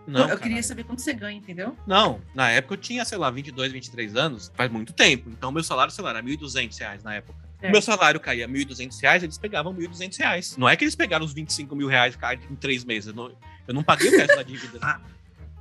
[0.07, 0.21] Não.
[0.21, 0.41] eu caralho.
[0.41, 1.75] queria saber quanto você ganha, entendeu?
[1.87, 5.29] Não, na época eu tinha, sei lá, 22, 23 anos, faz muito tempo.
[5.29, 7.39] Então meu salário, sei lá, era 1.200 reais na época.
[7.61, 7.71] É.
[7.71, 10.57] Meu salário caía 1.200 reais, eles pegavam 1.200 reais.
[10.57, 12.17] Não é que eles pegaram os 25 mil reais
[12.49, 13.07] em três meses.
[13.09, 13.31] Eu não,
[13.67, 14.79] eu não paguei o resto da dívida.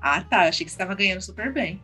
[0.02, 0.48] Ah, tá.
[0.48, 1.78] Achei que você estava ganhando super bem.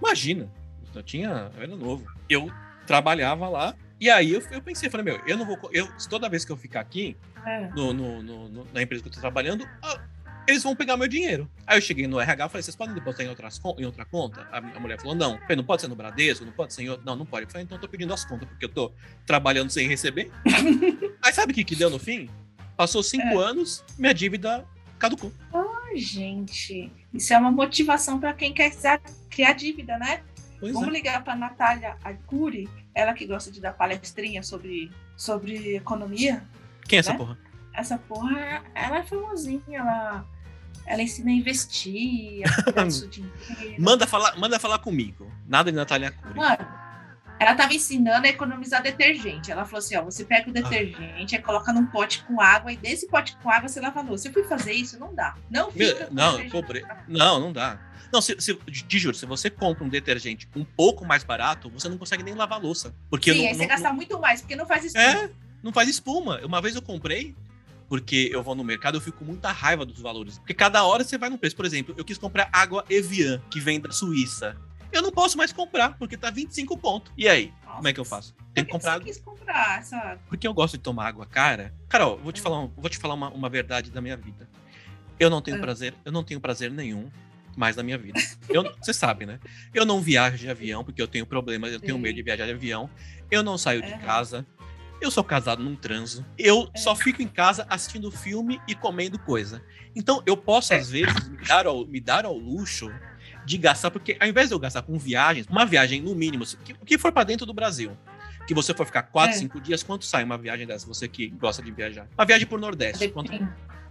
[0.00, 0.50] Imagina,
[0.92, 2.04] eu tinha, eu era novo.
[2.28, 2.50] Eu
[2.84, 5.56] trabalhava lá, e aí eu, eu pensei, falei, meu, eu não vou.
[5.72, 7.68] Eu, toda vez que eu ficar aqui, É.
[7.68, 10.00] no, no- no- na empresa que eu tô trabalhando, ah,
[10.46, 11.50] eles vão pegar meu dinheiro.
[11.66, 14.46] Aí eu cheguei no RH e falei, vocês podem depositar em, outras, em outra conta?
[14.52, 15.32] A, a mulher falou, não.
[15.34, 17.04] Eu falei, não pode ser no Bradesco, não pode ser em outro.
[17.06, 17.46] Não, não pode.
[17.46, 18.92] Eu falei, então eu tô pedindo as contas, porque eu tô
[19.26, 20.30] trabalhando sem receber.
[21.22, 22.28] Aí sabe o que, que deu no fim?
[22.76, 23.44] Passou cinco É.
[23.44, 24.64] anos, minha dívida
[24.98, 25.32] caducou.
[25.52, 28.72] Ai, gente, isso é uma motivação para quem quer
[29.30, 30.22] criar- dívida, né?
[30.60, 30.92] Pois Vamos é.
[30.92, 36.42] ligar para Natália Arcuri, ela que gosta de dar palestrinha sobre, sobre economia.
[36.88, 37.18] Quem é essa né?
[37.18, 37.38] porra?
[37.72, 40.24] Essa porra, ela é famosinha, ela,
[40.86, 43.32] ela ensina a investir, a cuidar do seu dinheiro.
[43.78, 45.30] Manda falar, manda falar comigo.
[45.46, 46.34] Nada de Natália Cury.
[46.36, 46.66] Mano,
[47.40, 49.50] ela tava ensinando a economizar detergente.
[49.50, 50.62] Ela falou assim: ó, você pega o Ah.
[50.62, 54.02] detergente, aí coloca num pote com água, e desse pote com água você lava a
[54.02, 54.28] louça.
[54.28, 55.36] Eu fui fazer isso, não dá.
[55.50, 57.78] Não Meu, fica com não, pobre- na- Não, não dá.
[58.12, 61.88] Não, se, se, te juro, se você compra um detergente um pouco mais barato, você
[61.88, 62.94] não consegue nem lavar a louça.
[63.10, 64.96] Porque Sim, não, aí você não- gasta muito mais, porque não faz isso.
[64.96, 65.28] É,
[65.60, 66.40] não faz espuma.
[66.44, 67.34] Uma vez eu comprei,
[67.94, 70.38] porque eu vou no mercado, eu fico com muita raiva dos valores.
[70.38, 71.54] Porque cada hora você vai num preço.
[71.54, 74.56] Por exemplo, eu quis comprar água Evian, que vem da Suíça.
[74.90, 77.12] Eu não posso mais comprar, porque tá 25 pontos.
[77.16, 78.34] E aí, como é que eu faço?
[78.52, 80.18] Tem que comprar você quis comprar essa?
[80.28, 81.72] Porque eu gosto de tomar água cara.
[81.88, 84.48] Carol, vou te falar, um- vou te falar uma, uma verdade da minha vida.
[85.16, 85.60] Eu não tenho Ah.
[85.60, 87.08] prazer, eu não tenho prazer nenhum
[87.56, 88.18] mais na minha vida.
[88.82, 89.38] Você sabe, né?
[89.72, 92.00] Eu não viajo de avião porque eu tenho problemas, eu tenho Sim.
[92.02, 92.90] medo de viajar de avião.
[93.30, 94.44] Eu não saio de casa.
[95.04, 96.24] Eu sou casado num transo.
[96.38, 96.78] Eu É.
[96.78, 99.62] só fico em casa assistindo filme e comendo coisa.
[99.94, 100.78] Então eu posso, É.
[100.78, 102.90] às vezes, me dar, ao, me dar ao luxo
[103.44, 106.56] de gastar, porque ao invés de eu gastar com viagens, uma viagem no mínimo, se-
[106.56, 107.94] que, que for para dentro do Brasil,
[108.46, 109.38] que você for ficar quatro, É.
[109.38, 110.86] cinco dias, quanto sai uma viagem dessa?
[110.86, 112.08] Você que gosta de viajar.
[112.16, 113.06] Uma viagem por Nordeste.
[113.08, 113.30] Quanto?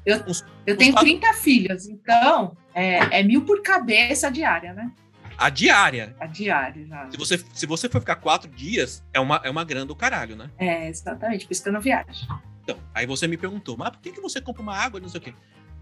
[0.03, 4.73] Eu, Uns- eu uns tenho quatro- 30 filhos, então é, é mil por cabeça diária,
[4.73, 4.91] né?
[5.37, 6.15] A diária.
[6.19, 7.09] A diária, já.
[7.11, 10.35] Se você, se você for ficar quatro dias, é uma, é uma grana do caralho,
[10.35, 10.49] né?
[10.57, 12.27] É, exatamente, por isso que eu não viajo.
[12.63, 15.09] Então, aí você me perguntou, mas por que, que você compra uma água e não
[15.09, 15.33] sei o quê?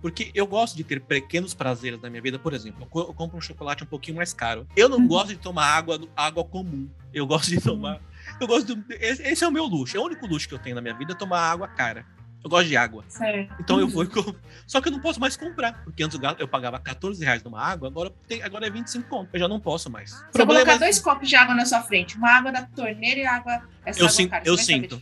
[0.01, 2.39] Porque eu gosto de ter pequenos prazeres na minha vida.
[2.39, 4.65] Por exemplo, eu co- eu compro um chocolate um pouquinho mais caro.
[4.75, 5.07] Eu não Uhum.
[5.07, 6.89] gosto de tomar água, água comum.
[7.13, 8.01] Eu gosto de tomar.
[8.39, 9.95] Eu gosto esse é o meu luxo.
[9.95, 12.03] É o único luxo que eu tenho na minha vida é tomar água cara.
[12.43, 13.04] Eu gosto de água.
[13.08, 13.54] Certo.
[13.60, 14.36] Então eu vou e compro.
[14.65, 15.84] Só que eu não posso mais comprar.
[15.84, 19.08] Porque antes eu ga- eu pagava 14 reais numa água, agora, tem, agora é 25
[19.08, 19.30] conto.
[19.34, 20.12] Eu já não posso mais.
[20.32, 23.25] Se eu colocar dois copos de água na sua frente, uma água da torneira e
[23.25, 23.62] água.
[23.86, 24.99] Essa Eu água sinto- cara, eu sinto.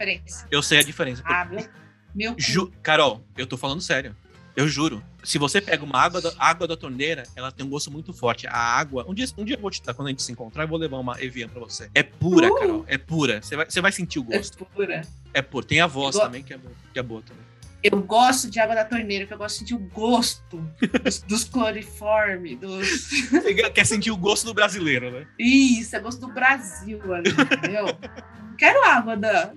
[0.51, 1.23] Eu sei a diferença.
[1.25, 1.69] Ah, meu.
[2.13, 2.35] Meu.
[2.37, 4.15] Ju- Carol, eu tô falando sério.
[4.55, 5.01] Eu juro.
[5.23, 8.47] Se você pega uma água da, água da torneira, ela tem um gosto muito forte.
[8.47, 9.05] A água.
[9.07, 10.77] Um dia, um dia eu vou te dar, quando a gente se encontrar, eu vou
[10.77, 11.89] levar uma Evian pra você.
[11.93, 12.55] É pura, Uh!
[12.59, 12.85] Carol.
[12.87, 13.41] É pura.
[13.41, 14.65] Você vai, você vai sentir o É gosto.
[14.65, 15.01] pura.
[15.33, 15.65] É pura.
[15.65, 17.43] Tem a voz go- também, que é, boa- que é boa também.
[17.81, 20.57] Eu gosto de água da torneira, porque eu gosto de sentir o gosto
[21.03, 23.09] dos, dos cloriforme, dos.
[23.29, 25.25] Você quer sentir o gosto do brasileiro, né?
[25.39, 27.85] Isso, é gosto do Brasil ali, entendeu?
[27.85, 29.53] Não quero água da,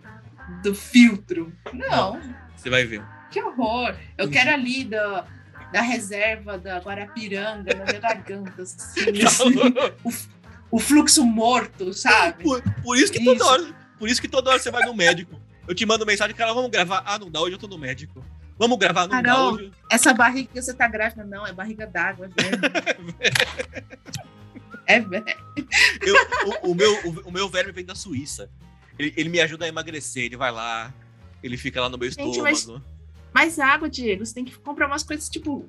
[0.63, 1.53] do filtro.
[1.73, 2.21] Não,
[2.57, 3.03] Você vai ver.
[3.31, 3.95] que horror.
[4.17, 5.27] Eu quero ali da,
[5.73, 9.55] da reserva da Guarapiranga, na minha garganta, assim, assim,
[10.71, 12.43] o fluxo morto, sabe?
[12.45, 13.37] por, por isso que Isso.
[13.37, 13.75] toda hora.
[13.99, 15.41] Por isso que toda hora você vai no médico.
[15.69, 17.03] Eu te mando mensagem, cara, vamos gravar.
[17.07, 18.25] Ah, não dá, hoje eu tô no médico.
[18.59, 19.55] Vamos gravar, não dá Carol.
[19.55, 19.73] hoje.
[19.91, 23.33] Essa barriga que você tá grávida, não, é barriga d'água, é.
[24.87, 25.35] É verme.
[26.01, 26.17] Eu-
[26.65, 28.51] o, o meu, o, o meu verme vem da Suíça.
[28.99, 30.25] Ele, ele me ajuda a emagrecer.
[30.25, 30.93] Ele vai lá,
[31.43, 32.43] ele fica lá no meu Gente, estômago.
[32.43, 32.67] Mas
[33.59, 35.69] água, Diego, você tem que comprar umas coisas tipo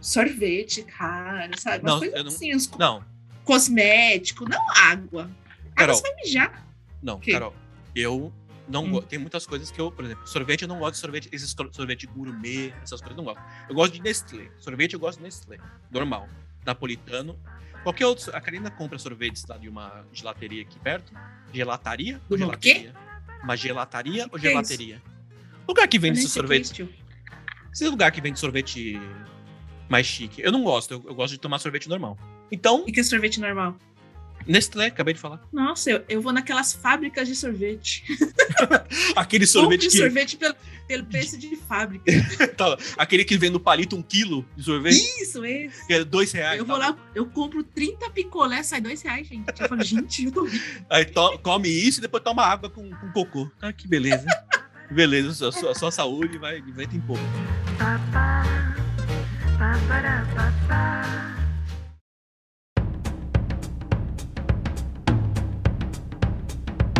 [0.00, 1.78] sorvete, cara, sabe?
[1.84, 3.04] Umas Não, coisas não- assim, uns Não,
[3.44, 5.30] cosmético, não água.
[5.74, 5.94] Carol.
[5.94, 6.66] Água você vai mijar.
[7.02, 7.32] não, quê?
[7.32, 7.54] Carol.
[7.94, 8.32] Eu
[8.68, 8.90] não Hum.
[8.92, 9.06] gosto.
[9.08, 12.06] Tem muitas coisas que eu, por exemplo, sorvete eu não gosto de sorvete, esses sorvete
[12.06, 13.42] gourmet, essas coisas eu não gosto.
[13.68, 14.48] Eu gosto de Nestlé.
[14.58, 15.58] Sorvete eu gosto de Nestlé.
[15.90, 16.28] Normal.
[16.64, 17.38] Napolitano.
[17.82, 18.34] Qualquer outro.
[18.36, 21.12] A Karina compra sorvetes lá de uma gelateria aqui perto.
[21.52, 22.38] Gelataria ou quê?
[22.38, 22.94] gelataria?
[23.42, 24.50] Uma gelataria ou que é isso?
[24.50, 25.02] gelateria?
[25.70, 26.70] Lugar que vende esses sorvetes.
[26.70, 26.88] tio.
[27.72, 29.00] Esse lugar que vende sorvete
[29.88, 30.42] mais chique.
[30.42, 32.18] Eu não gosto, eu, eu gosto de tomar sorvete normal.
[32.50, 33.76] Então, E que é sorvete normal?
[34.46, 35.40] Nestlé, acabei de falar.
[35.52, 38.02] Nossa, eu, eu vou naquelas fábricas de sorvete.
[39.14, 39.98] Aquele sorvete Compre que.
[39.98, 40.54] sorvete pelo,
[40.88, 42.04] pelo preço de fábrica.
[42.56, 45.86] tá, aquele que vem no palito um quilo de sorvete, Isso, esse.
[45.86, 46.58] que é dois reais.
[46.58, 46.88] Eu vou tá?
[46.88, 49.46] lá, eu compro 30 picolé, sai dois reais, gente.
[49.60, 50.48] Eu falo, gente, eu tô.
[50.88, 53.48] Aí to- come isso e depois toma água com, com cocô.
[53.60, 54.26] Ah, que beleza.
[54.90, 57.22] Beleza, a sua, a sua saúde vai de vento em pouco.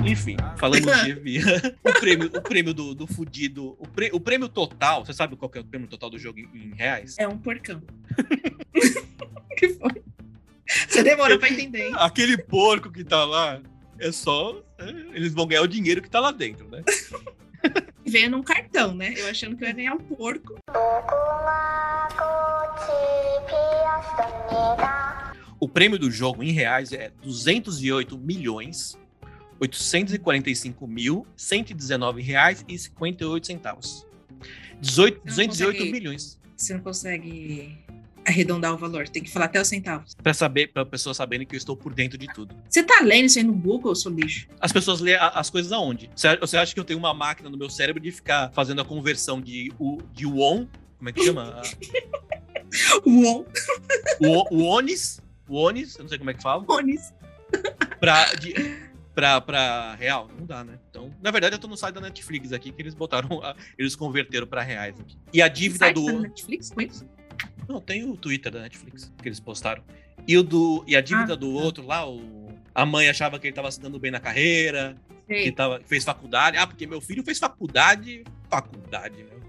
[0.05, 1.44] Enfim, falando de Evian,
[1.85, 5.50] o prêmio, o prêmio do, do fudido, o, prê- o prêmio total, você sabe qual
[5.55, 7.16] é o prêmio total do jogo em, em reais?
[7.18, 7.83] É um porcão.
[9.59, 10.03] que foi?
[10.88, 11.92] Você demorou pra entender, hein?
[11.96, 13.61] Aquele porco que tá lá,
[13.98, 14.62] é só.
[14.79, 16.83] é, eles vão ganhar o dinheiro que tá lá dentro, né?
[18.06, 19.14] Veio num cartão, né?
[19.16, 20.56] Eu achando que eu ia ganhar um porco.
[25.58, 28.98] O prêmio do jogo em reais é 208 milhões
[29.60, 34.06] 845 mil 119 reais e 58 centavos.
[34.80, 36.40] 18, 208 consegue- milhões.
[36.56, 37.78] Você não consegue
[38.26, 40.14] arredondar o valor, tem que falar até os centavos.
[40.22, 42.54] Pra saber, para pessoas saberem que eu estou por dentro de tudo.
[42.68, 44.46] Você tá lendo isso aí no Google, seu lixo?
[44.61, 46.11] As pessoas lêem as coisas aonde?
[46.14, 49.40] Você acha que eu tenho uma máquina no meu cérebro de ficar fazendo a conversão
[49.40, 49.72] de,
[50.12, 50.66] de won,
[50.98, 51.62] como é que chama?
[53.06, 53.44] Uon.
[54.22, 57.12] O, o onis, o onis, eu não sei como é que fala, Onis.
[57.98, 58.52] pra, de,
[59.14, 60.28] pra, pra real.
[60.38, 60.78] Não dá, né?
[60.90, 63.96] Então, na verdade, eu tô no site da Netflix aqui, que eles botaram, a- eles
[63.96, 65.16] converteram pra reais aqui.
[65.33, 66.04] E a dívida do...
[66.04, 67.06] da Netflix com isso?
[67.68, 69.83] Não, tem o Twitter da Netflix que eles postaram.
[70.26, 71.61] E, o do, e a dívida Ah, do tá.
[71.62, 75.35] outro lá, o, a mãe achava que ele tava se dando bem na carreira, que
[75.35, 75.53] Sei.
[75.53, 76.57] tava, fez faculdade.
[76.57, 78.24] Ah, porque meu filho fez faculdade.
[78.50, 79.40] Faculdade, meu.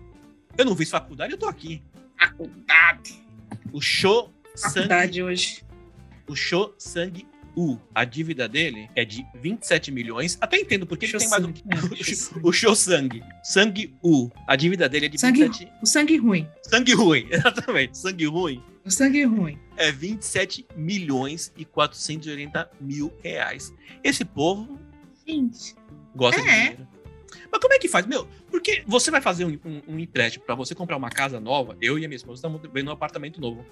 [0.58, 1.82] Eu não fiz faculdade, eu tô aqui.
[2.20, 3.20] Faculdade.
[3.74, 5.64] O show sangue, Faculdade hoje.
[6.28, 10.38] o show sangue U, a dívida dele é de 27 milhões.
[10.42, 11.62] Até entendo, porque ele tem mais do que.
[11.62, 13.24] É, o Show Sangue.
[13.44, 15.72] Sangue U, a dívida dele é de Sangue- 27.
[15.82, 16.48] O sangue ruim.
[16.64, 17.98] Sangue ruim, exatamente.
[17.98, 19.60] Sangue ruim O sangue ruim.
[19.78, 23.74] é 27 milhões e 480 mil reais.
[24.04, 24.80] Esse povo
[25.28, 25.76] Gente.
[26.16, 26.54] gosta de É.
[26.62, 26.88] dinheiro.
[27.52, 28.06] Mas como é que faz?
[28.06, 31.78] Meu, porque você vai fazer um, um- um empréstimo pra você comprar uma casa nova,
[31.82, 33.66] eu e a minha esposa estamos vendo um apartamento novo.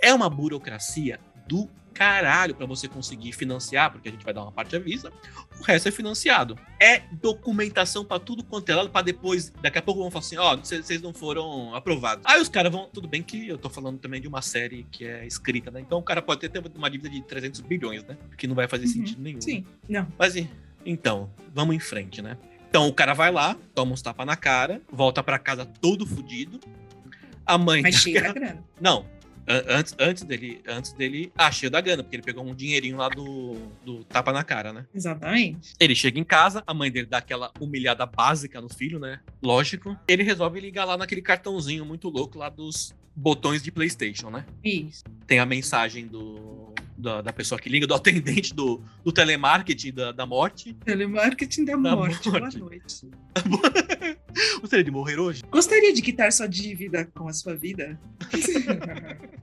[0.00, 4.52] É uma burocracia do caralho pra você conseguir financiar, porque a gente vai dar uma
[4.52, 5.12] parte à vista,
[5.58, 6.56] o resto é financiado.
[6.80, 10.36] É documentação pra tudo quanto é lado, pra depois, daqui a pouco vão falar assim,
[10.36, 12.24] ó, vocês vocês não foram aprovados.
[12.24, 15.04] Aí os caras vão, tudo bem que eu tô falando também de uma série que
[15.04, 15.80] é escrita, né?
[15.80, 18.16] Então o cara pode ter uma dívida de 300 bilhões, né?
[18.36, 18.92] Que não vai fazer Uhum.
[18.92, 19.36] sentido nenhum.
[19.38, 19.42] né?
[19.42, 19.64] Sim.
[19.88, 20.06] Não.
[20.16, 20.34] Mas
[20.86, 22.38] então, vamos em frente, né?
[22.70, 26.60] Então o cara vai lá, toma uns tapas na cara, volta pra casa todo fudido.
[27.44, 27.82] A mãe.
[27.82, 28.62] Mas tá- cheio da grana.
[28.80, 29.04] Não.
[29.48, 30.60] An- Antes, antes dele.
[30.68, 31.32] Antes dele.
[31.36, 34.72] Ah, cheio da grana, porque ele pegou um dinheirinho lá do, do tapa na cara,
[34.72, 34.86] né?
[34.94, 35.72] Exatamente.
[35.80, 39.20] Ele chega em casa, a mãe dele dá aquela humilhada básica no filho, né?
[39.42, 39.96] Lógico.
[40.06, 44.44] Ele resolve ligar lá naquele cartãozinho muito louco lá dos botões de PlayStation, né?
[44.62, 45.02] Isso.
[45.26, 50.12] Tem a mensagem do, da, da pessoa que liga, do atendente do, do telemarketing da,
[50.12, 50.72] da morte.
[50.84, 52.28] Telemarketing da Da morte.
[52.30, 52.58] morte.
[52.58, 53.08] Boa noite.
[54.60, 55.42] Gostaria de morrer hoje?
[55.50, 57.98] Gostaria de quitar sua dívida com a sua vida?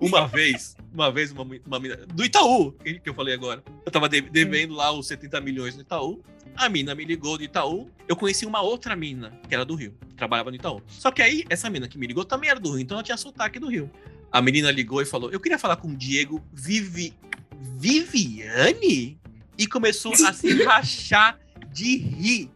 [0.00, 1.96] Uma vez, uma vez, uma, uma mina.
[1.96, 3.62] Do Itaú, que eu falei agora.
[3.84, 6.22] Eu tava de- devendo lá os 70 milhões no Itaú.
[6.56, 7.90] A mina me ligou do Itaú.
[8.08, 10.80] Eu conheci uma outra mina, que era do Rio, que trabalhava no Itaú.
[10.86, 13.16] Só que aí, essa mina que me ligou também era do Rio, então ela tinha
[13.16, 13.90] sotaque do Rio.
[14.32, 17.12] A menina ligou e falou: Eu queria falar com o Diego Vivi...
[17.78, 19.18] Viviane?
[19.58, 21.38] E começou a se rachar
[21.72, 22.50] de rir.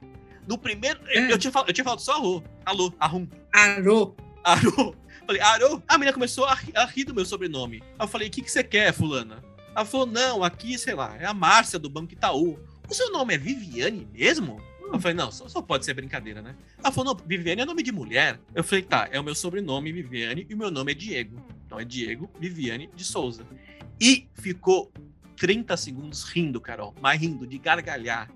[0.47, 1.01] No primeiro.
[1.09, 1.33] É.
[1.33, 2.43] Eu, tinha falado, eu tinha falado só alô.
[2.65, 3.27] Alô, arrum.
[3.53, 4.15] Arô.
[4.45, 4.95] Arô.
[5.31, 5.81] Falei, Arô?
[5.87, 7.81] A menina começou a, a rir do meu sobrenome.
[7.97, 9.41] Aí eu falei, o que, que você quer, fulana?
[9.77, 12.59] Ela falou, não, aqui, sei lá, é a Márcia do Banco Itaú.
[12.89, 14.61] O seu nome é Viviane mesmo?
[14.93, 16.57] Eu falei, não, só, só pode ser brincadeira, né?
[16.83, 18.41] Ela falou, não, Viviane é nome de mulher.
[18.53, 21.41] Eu falei, tá, é o meu sobrenome, Viviane, e o meu nome é Diego.
[21.65, 23.47] Então é Diego Viviane de Souza.
[24.01, 24.93] E ficou
[25.37, 28.29] 30 segundos rindo, Carol, mas rindo de gargalhar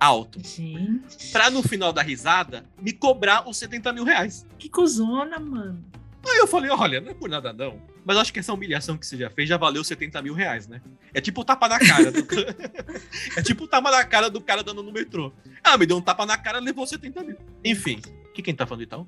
[0.00, 0.40] alto.
[0.42, 1.30] Gente.
[1.30, 4.46] Pra no final da risada, me cobrar os 70 mil reais.
[4.58, 5.97] Que cuzona, mano.
[6.26, 7.80] Aí eu falei, olha, não é por nada não.
[8.04, 10.80] Mas acho que essa humilhação que você já fez já valeu 70 mil reais, né?
[11.12, 12.10] É tipo o tapa na cara.
[12.10, 12.20] Do...
[13.36, 15.32] é tipo o tapa na cara do cara dando no metrô.
[15.64, 17.36] Ela me deu um tapa na cara levou 70 mil.
[17.64, 18.00] Enfim,
[18.30, 19.06] o que quem tá falando de tal?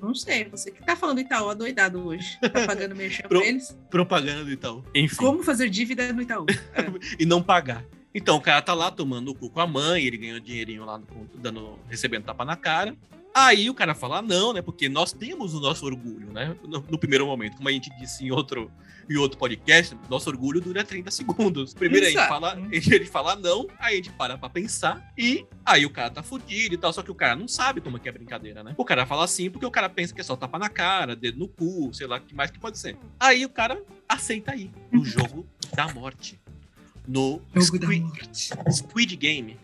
[0.00, 2.36] Não sei, você que tá falando Itaú adoidado hoje.
[2.40, 3.76] Tá pagando merchan Pro- pra eles?
[3.88, 4.84] Propaganda e tal.
[4.92, 6.46] Enfim, Como fazer dívida no Itaú?
[7.18, 7.84] e não pagar.
[8.12, 10.98] Então o cara tá lá tomando o cu com a mãe, ele ganhou dinheirinho lá,
[10.98, 12.96] no, dando, recebendo tapa na cara.
[13.34, 14.60] Aí o cara fala, não, né?
[14.60, 16.54] Porque nós temos o nosso orgulho, né?
[16.62, 17.56] No, no primeiro momento.
[17.56, 18.70] Como a gente disse em outro,
[19.08, 21.72] em outro podcast, nosso orgulho dura 30 segundos.
[21.74, 25.86] Primeiro a gente fala, ele fala não, aí a gente para pra pensar, e aí
[25.86, 26.92] o cara tá fudido e tal.
[26.92, 28.74] Só que o cara não sabe como é que é brincadeira, né?
[28.76, 31.38] O cara fala assim porque o cara pensa que é só tapa na cara, dedo
[31.38, 32.96] no cu, sei lá o que mais que pode ser.
[33.18, 36.40] Aí o cara aceita aí, no jogo da morte.
[37.06, 37.84] No Squid.
[38.70, 39.58] Squid Game.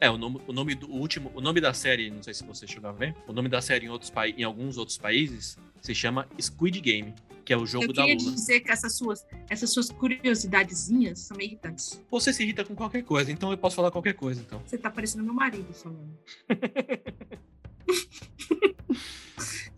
[0.00, 2.44] É, o nome, o nome do o último, o nome da série, não sei se
[2.44, 5.94] você chegou a ver, o nome da série em, outros em alguns outros países se
[5.94, 8.32] chama Squid Game, que é o jogo Eu da queria Lula.
[8.32, 12.02] dizer que essas suas, essas suas curiosidadezinhas são meio irritantes.
[12.10, 14.60] Você se irrita com qualquer coisa, então eu posso falar qualquer coisa, então.
[14.66, 16.18] Você tá parecendo meu marido falando.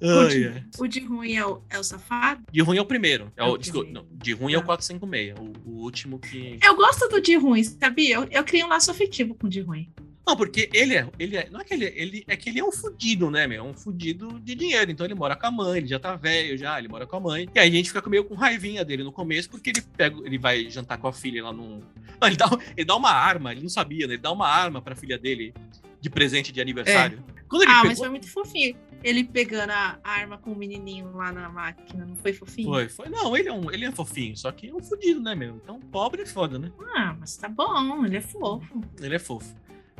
[0.02, 0.64] Ai, ai.
[0.78, 2.42] O de ruim é o, é o safado?
[2.50, 3.32] De ruim é o primeiro.
[3.36, 4.66] É É o, o desculpa, não, de ruim é o Tá.
[4.66, 6.58] 456, o, o último que.
[6.62, 8.16] Eu gosto do de ruim, sabia?
[8.16, 9.88] Eu, eu criei um laço afetivo com o de ruim.
[10.24, 11.48] Não, porque ele é, ele é.
[11.50, 13.64] Não é que ele, é- ele é que ele é um fudido, né, meu?
[13.64, 14.88] É um fudido de dinheiro.
[14.88, 17.20] Então ele mora com a mãe, ele já tá velho já, ele mora com a
[17.20, 17.48] mãe.
[17.52, 20.38] E aí a gente fica meio com raivinha dele no começo, porque ele pega, ele
[20.38, 21.80] vai jantar com a filha lá num.
[22.20, 24.14] Não, ele dá, ele dá uma arma, ele não sabia, né?
[24.14, 25.52] Ele dá uma arma pra filha dele
[26.00, 27.22] de presente de aniversário.
[27.48, 27.88] Quando ele Ah, pegou.
[27.88, 28.76] mas foi muito fofinho.
[29.02, 32.68] Ele pegando a arma com o menininho lá na máquina, não foi fofinho?
[32.68, 33.08] Foi, foi.
[33.08, 35.56] Não, ele é, um, ele é fofinho, só que é um fudido, né, meu?
[35.56, 36.72] Então, pobre é foda, né?
[36.94, 38.80] Ah, mas tá bom, ele é fofo.
[39.00, 39.54] Ele é fofo.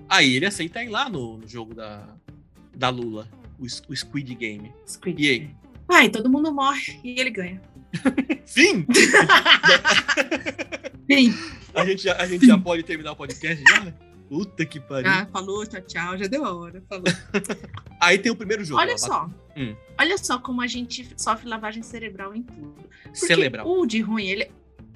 [0.09, 2.07] Aí ele aceita ir lá no, no jogo da,
[2.75, 4.73] da Lula, o, o Squid Game.
[4.87, 5.23] Squid.
[5.23, 5.51] E aí?
[5.89, 7.61] Ai, todo mundo morre e ele ganha.
[8.47, 8.87] Fim!
[11.11, 11.35] Sim.
[11.75, 13.95] A gente, já, a gente já pode terminar o podcast já, né?
[14.29, 15.11] Puta que pariu.
[15.11, 16.83] Ah, falou, tchau, tchau, já deu a hora.
[16.89, 17.05] Falou.
[18.01, 18.81] Aí tem o primeiro jogo.
[18.81, 19.29] Olha só.
[19.57, 19.75] Hum.
[19.99, 22.89] Olha só como a gente sofre lavagem cerebral em tudo.
[23.03, 23.69] Porque Celebral.
[23.69, 24.51] O de ruim, ele.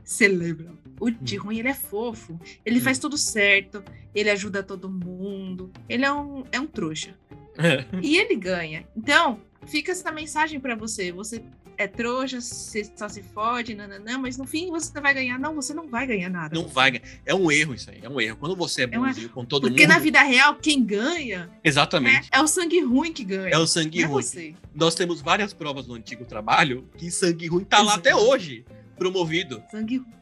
[0.05, 0.75] Cerebral.
[0.99, 1.43] O de Hum.
[1.45, 2.39] ruim, ele é fofo.
[2.65, 2.83] Ele Hum.
[2.83, 3.85] faz tudo certo.
[4.15, 5.71] Ele ajuda todo mundo.
[5.89, 7.15] Ele é um, é um trouxa.
[8.03, 8.87] E ele ganha.
[8.97, 11.13] Então, fica essa mensagem pra você.
[11.13, 11.43] Você
[11.77, 15.39] é trouxa, você só se fode, nananã, mas no fim você vai ganhar.
[15.39, 16.55] Não, você não vai ganhar nada.
[16.55, 17.05] Não vai ganhar.
[17.25, 18.37] É um erro isso aí, é um erro.
[18.39, 19.93] Quando você é bonzinho é com todo Porque mundo...
[19.93, 21.51] na vida real, quem ganha...
[21.63, 22.23] Exatamente.
[22.23, 23.55] Né, é o sangue ruim que ganha.
[23.55, 24.23] É o sangue ruim.
[24.23, 24.55] Você.
[24.75, 28.65] Nós temos várias provas no antigo trabalho que sangue ruim tá lá até hoje,
[28.97, 29.63] promovido.
[29.71, 30.13] Sangue ruim.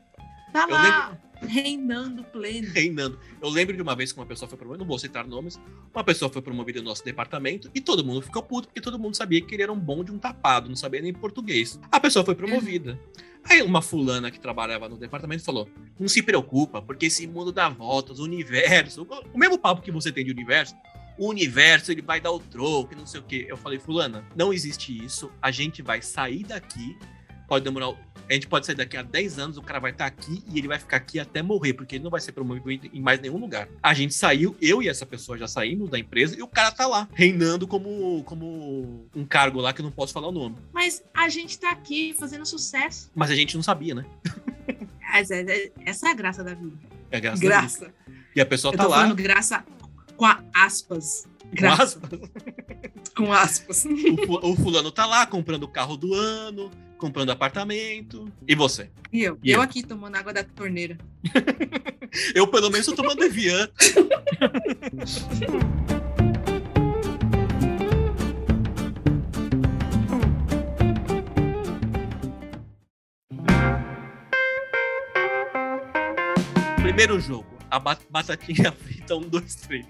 [0.53, 0.83] Tá Eu lá.
[0.83, 2.73] Lembro Reinando pleno.
[2.73, 3.19] Reinando.
[3.41, 5.61] Eu lembro de uma vez que uma pessoa foi promovida, não vou citar nomes,
[5.95, 9.17] uma pessoa foi promovida no nosso departamento e todo mundo ficou puto porque todo mundo
[9.17, 11.79] sabia que ele era um bom de um tapado, não sabia nem português.
[11.91, 12.93] A pessoa foi promovida.
[12.93, 13.25] Uhum.
[13.45, 17.69] Aí uma fulana que trabalhava no departamento falou: Não se preocupa, porque esse mundo dá
[17.69, 20.75] voltas, o universo, o mesmo papo que você tem de universo,
[21.17, 23.47] o universo ele vai dar o troco, não sei o quê.
[23.49, 25.31] Eu falei, fulana, não existe isso.
[25.41, 26.97] A gente vai sair daqui.
[27.47, 27.95] Pode demorar
[28.29, 30.59] a gente pode sair daqui a 10 anos, o cara vai estar tá aqui e
[30.59, 33.37] ele vai ficar aqui até morrer, porque ele não vai ser promovido em mais nenhum
[33.37, 33.69] lugar.
[33.83, 36.87] A gente saiu, eu e essa pessoa já saímos da empresa e o cara tá
[36.87, 40.57] lá, reinando como, como um cargo lá que eu não posso falar o nome.
[40.73, 43.11] Mas a gente tá aqui fazendo sucesso.
[43.15, 44.07] Mas a gente não sabia, né?
[45.13, 46.79] essa, é, essa é a graça da vida.
[47.11, 47.43] É a graça.
[47.43, 47.95] graça.
[48.35, 49.13] E a pessoa eu tá lá.
[49.13, 49.65] graça
[50.17, 51.29] com aspas.
[51.53, 52.01] Graça.
[52.01, 52.21] Com aspas.
[53.15, 53.85] com aspas.
[53.85, 58.31] O, o fulano tá lá comprando o carro do ano, comprando apartamento.
[58.47, 58.91] E você?
[59.13, 59.39] E eu?
[59.43, 60.97] E eu, eu aqui tomando água da torneira.
[62.35, 63.69] eu, pelo menos, tô tomando Evian.
[76.83, 79.87] Primeiro jogo, a batatinha frita 1, 2, 3.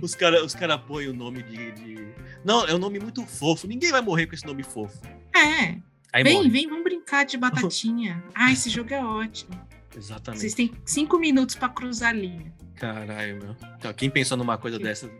[0.00, 2.08] Os caras os cara põem o nome de, de,
[2.44, 3.66] Não, é um nome muito fofo.
[3.66, 5.00] Ninguém vai morrer com esse nome fofo.
[5.34, 5.76] É.
[6.12, 6.50] Aí vem, morre.
[6.50, 8.22] vem, vamos brincar de batatinha.
[8.34, 9.58] ah, esse jogo é ótimo.
[9.96, 10.40] Exatamente.
[10.40, 12.52] Vocês têm cinco minutos para cruzar a linha.
[12.76, 13.56] Caralho, meu.
[13.78, 15.10] Então, quem pensou numa coisa dessa.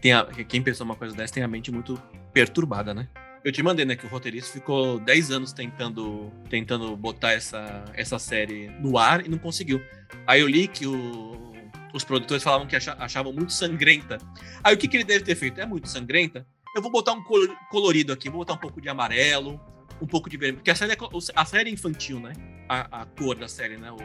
[0.00, 2.00] Tem a, quem pensou numa coisa dessa tem a mente muito
[2.32, 3.08] perturbada, né?
[3.44, 8.18] Eu te mandei, né, que o roteirista ficou 10 anos tentando, tentando botar essa, essa
[8.18, 9.80] série no ar e não conseguiu.
[10.26, 11.47] Aí eu li que o,
[11.92, 14.18] os produtores falavam que achavam muito sangrenta.
[14.62, 15.60] Aí o que, que ele deve ter feito?
[15.60, 16.46] É muito sangrenta?
[16.74, 17.22] Eu vou botar um
[17.70, 19.60] colorido aqui, vou botar um pouco de amarelo,
[20.00, 20.58] um pouco de vermelho.
[20.58, 20.96] Porque a série é,
[21.34, 22.32] a série é infantil, né?
[22.68, 23.90] A, a cor da série, né?
[23.90, 23.98] O,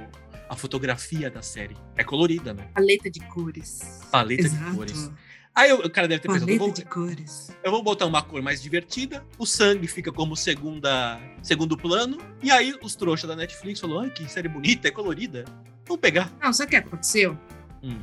[0.50, 2.68] a fotografia da série é colorida, né?
[2.74, 4.02] Paleta de cores.
[4.12, 4.72] Paleta Exato.
[4.72, 5.12] de cores.
[5.56, 7.56] Aí o cara deve ter pensado, eu vou, de cores.
[7.64, 12.50] eu vou botar uma cor mais divertida, o sangue fica como segunda, segundo plano, e
[12.50, 15.46] aí os trouxas da Netflix falaram, ai, que série bonita, é colorida,
[15.86, 16.32] vamos pegar.
[16.42, 17.38] Não, sabe o que aconteceu?
[17.84, 18.00] Hum.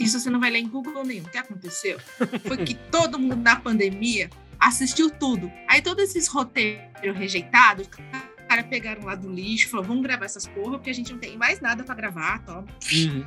[0.00, 1.24] Isso você não vai ler em Google nenhum.
[1.24, 1.98] O que aconteceu?
[2.46, 5.52] Foi que todo mundo na pandemia assistiu tudo.
[5.68, 10.46] Aí todos esses roteiros rejeitados, os caras pegaram lá do lixo, falaram, vamos gravar essas
[10.46, 12.64] porra, porque a gente não tem mais nada para gravar, toma.
[12.92, 13.26] Uhum.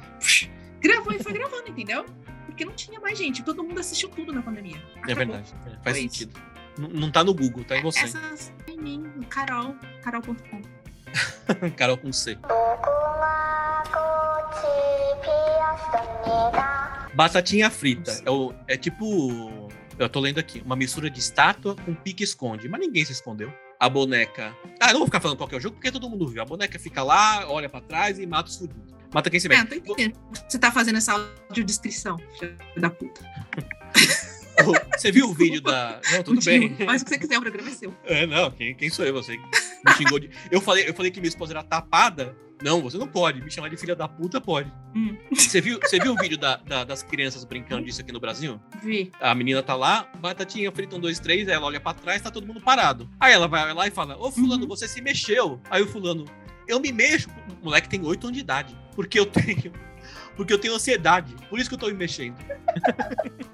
[0.82, 2.06] Gravou e foi gravando, entendeu?
[2.58, 3.44] porque não tinha mais gente.
[3.44, 4.78] Todo mundo assistiu tudo na pandemia.
[4.78, 5.12] É Acabou.
[5.12, 5.54] É verdade.
[5.66, 6.42] É, faz Foi sentido.
[6.78, 8.00] Não, não tá no Google, tá em você.
[8.00, 10.62] Essas em mim, Carol, carol.com.
[11.78, 12.38] Carol com C.
[17.14, 18.22] Batatinha frita.
[18.26, 19.70] É, o, é tipo.
[19.98, 20.62] Eu tô lendo aqui.
[20.66, 22.70] Uma mistura de estátua com pique-esconde.
[22.70, 23.52] Mas ninguém se escondeu.
[23.80, 24.56] A boneca.
[24.80, 26.42] Ah, eu não vou ficar falando qual é o jogo, porque todo mundo viu.
[26.42, 28.94] A boneca fica lá, olha para trás e mata os fudidos.
[29.14, 29.62] Mata quem se mete.
[29.62, 30.20] É, tô entendendo.
[30.48, 31.14] Você tá fazendo essa
[31.50, 33.22] audiodescrição, filho da puta.
[34.98, 36.02] Você viu o vídeo da.
[36.12, 36.76] Não, tudo bem.
[36.78, 37.94] Faz o que você quiser, o programa é seu.
[38.06, 39.14] É, não, quem, quem sou eu?
[39.14, 39.40] Você
[39.88, 40.30] me xingou de.
[40.52, 42.36] Eu falei, eu falei que minha esposa era tapada.
[42.62, 43.42] Não, você não pode.
[43.42, 44.72] Me chamar de filha da puta, pode.
[44.96, 45.16] Hum.
[45.32, 48.60] Você, viu, você viu o vídeo da, da, das crianças brincando disso aqui no Brasil?
[48.84, 49.12] Vi.
[49.22, 52.32] A menina tá lá, batatinha frita um, dois, três, aí ela olha pra trás, tá
[52.32, 53.08] todo mundo parado.
[53.20, 54.70] Aí ela vai lá e fala: Ô, Fulano, uhum.
[54.70, 55.62] você se mexeu.
[55.70, 56.26] Aí o Fulano,
[56.68, 57.30] eu me mexo.
[57.62, 58.76] O moleque tem oito anos de idade.
[58.96, 59.72] Porque eu tenho.
[60.36, 61.36] Porque eu tenho ansiedade.
[61.50, 62.36] Por isso que eu tô me mexendo.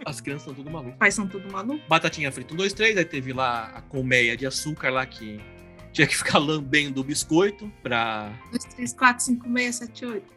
[0.05, 0.97] As crianças são tudo malucas.
[0.97, 1.81] Pais são tudo malucos.
[1.87, 2.97] Batatinha frita, um, dois, três.
[2.97, 5.39] Aí teve lá a colmeia de açúcar lá que
[5.93, 8.33] tinha que ficar lambendo o biscoito pra.
[8.51, 10.33] 2, 3, 4, 5, 6, 7, 8.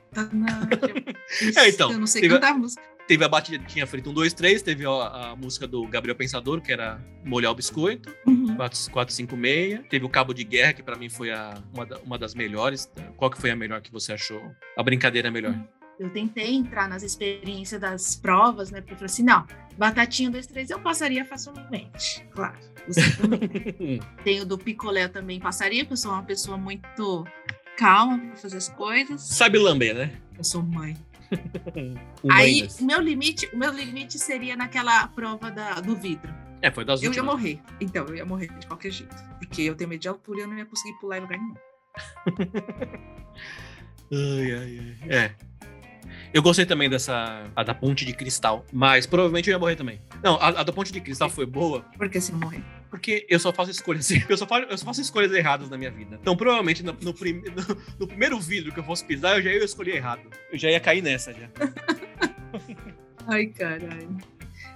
[1.57, 1.91] é, então.
[1.91, 2.83] Eu não sei cantar a música.
[3.07, 4.63] Teve a batida, tinha frito um, dois, três.
[4.63, 8.13] Teve a, a, música do Gabriel Pensador, que era molhar o biscoito.
[8.27, 8.57] Uhum.
[8.57, 9.81] 4, 4, 5, 6.
[9.89, 12.91] Teve o Cabo de Guerra, que para mim foi a, uma, da, uma das melhores.
[13.17, 14.43] Qual que foi a melhor que você achou?
[14.77, 15.53] A brincadeira melhor?
[15.53, 15.69] Uhum.
[15.99, 18.81] Eu tentei entrar nas experiências das provas, né?
[18.81, 19.47] Porque eu falei assim, não,
[19.79, 22.27] batatinha 2, 3 eu passaria facilmente.
[22.31, 22.59] Claro.
[22.87, 24.01] Você também.
[24.23, 27.25] Tem o do picolé também passaria, porque eu sou uma pessoa muito
[27.77, 29.23] calma para fazer as coisas.
[29.23, 30.13] Sabe lamber, né?
[30.37, 30.97] Eu sou mãe.
[32.31, 36.33] Aí, o meu limite, o meu limite seria naquela prova da, do vidro.
[36.63, 37.17] É, foi das Eu últimas.
[37.27, 37.61] ia morrer.
[37.81, 39.15] Então, eu ia morrer de qualquer jeito.
[39.39, 41.55] Porque eu tenho medo de altura e eu não ia conseguir pular em lugar nenhum.
[44.13, 45.09] ai, ai, ai.
[45.11, 45.35] É.
[46.33, 47.45] Eu gostei também dessa.
[47.55, 48.65] A da ponte de cristal.
[48.73, 50.01] Mas provavelmente eu ia morrer também.
[50.23, 51.81] Não, a, a da ponte de cristal foi boa.
[51.97, 52.63] Por que você não morrer?
[52.91, 54.11] porque eu só faço escolhas.
[54.29, 56.19] Eu só faço, eu só faço escolhas erradas na minha vida.
[56.21, 59.51] Então, provavelmente, no, no, prim, no, no primeiro vidro que eu fosse pisar, eu já
[59.51, 60.23] ia escolher errado.
[60.51, 61.49] Eu já ia cair nessa já.
[63.27, 64.17] Ai, caralho.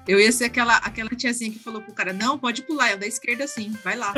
[0.07, 3.07] Eu ia ser aquela, aquela tiazinha que falou pro cara: não, pode pular, é da
[3.07, 4.13] esquerda sim, vai lá.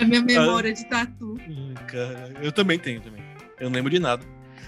[0.00, 1.38] a minha memória de tatu.
[1.88, 3.22] Cara, eu também tenho também.
[3.58, 4.24] Eu não lembro de nada.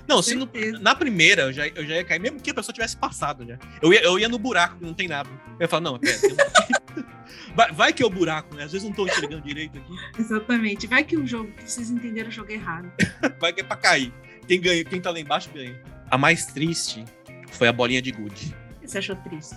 [0.07, 0.48] Não, se no,
[0.80, 3.59] na primeira eu já, eu já ia cair, mesmo que a pessoa tivesse passado já.
[3.82, 5.28] Eu ia, eu ia no buraco, não tem nada.
[5.59, 6.16] Eu ia falar, não, pera,
[7.54, 8.64] vai, vai, que é o buraco, né?
[8.64, 10.20] Às vezes não tô enxergando direito aqui.
[10.20, 10.86] Exatamente.
[10.86, 12.90] Vai que o jogo, vocês entenderam o jogo errado.
[13.40, 14.12] vai que é pra cair.
[14.46, 15.80] Quem ganha, quem tá lá embaixo ganha.
[16.09, 17.04] A mais triste
[17.50, 18.54] foi a bolinha de gude.
[18.82, 19.57] Você achou triste?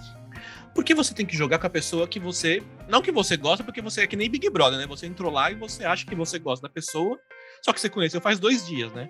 [0.74, 2.64] Porque você tem que jogar com a pessoa que você.
[2.88, 4.88] Não que você gosta, porque você é que nem Big Brother, né?
[4.88, 7.20] Você entrou lá e você acha que você gosta da pessoa,
[7.62, 9.10] só que você conheceu faz dois dias, né?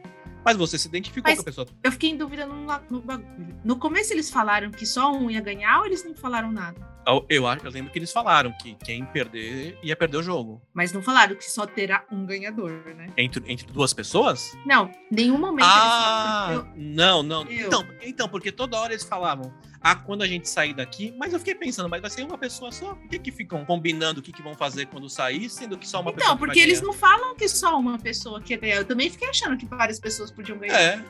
[0.50, 1.68] Mas você se identificou Mas com a pessoa.
[1.84, 2.56] Eu fiquei em dúvida no,
[2.90, 3.56] no bagulho.
[3.64, 6.80] No começo eles falaram que só um ia ganhar ou eles não falaram nada?
[7.08, 10.62] Eu, eu, eu lembro que eles falaram que quem perder ia perder o jogo.
[10.74, 13.08] Mas não falaram que só terá um ganhador, né?
[13.18, 14.56] Entre, entre duas pessoas?
[14.66, 15.66] Não, nenhum momento.
[15.68, 16.68] Ah, eles eu...
[16.76, 17.52] não, não.
[17.52, 21.14] Então, então, porque toda hora eles falavam ah, quando a gente sair daqui.
[21.18, 22.94] Mas eu fiquei pensando, mas vai ser uma pessoa só?
[22.96, 26.02] Por que, que ficam combinando o que, que vão fazer quando sair, sendo que só
[26.02, 26.32] uma então, pessoa?
[26.34, 28.76] Não, porque eles não falam que só uma pessoa quer ganhar.
[28.78, 30.80] Eu também fiquei achando que várias pessoas podiam ganhar.
[30.80, 31.04] É.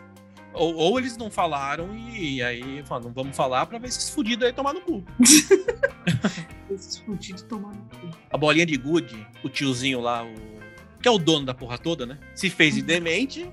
[0.60, 4.52] Ou, ou eles não falaram e aí falaram, vamos falar pra ver esses fudidos aí
[4.52, 5.06] tomar no cu.
[6.70, 8.18] esses fudidos tomar no cu.
[8.30, 12.06] A bolinha de gude, o tiozinho lá, o que é o dono da porra toda,
[12.06, 12.20] né?
[12.36, 13.50] Se fez de demente,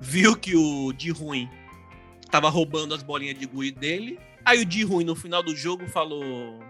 [0.00, 1.50] viu que o de ruim
[2.30, 4.16] tava roubando as bolinhas de gude dele.
[4.44, 6.22] Aí o de ruim no final do jogo falou.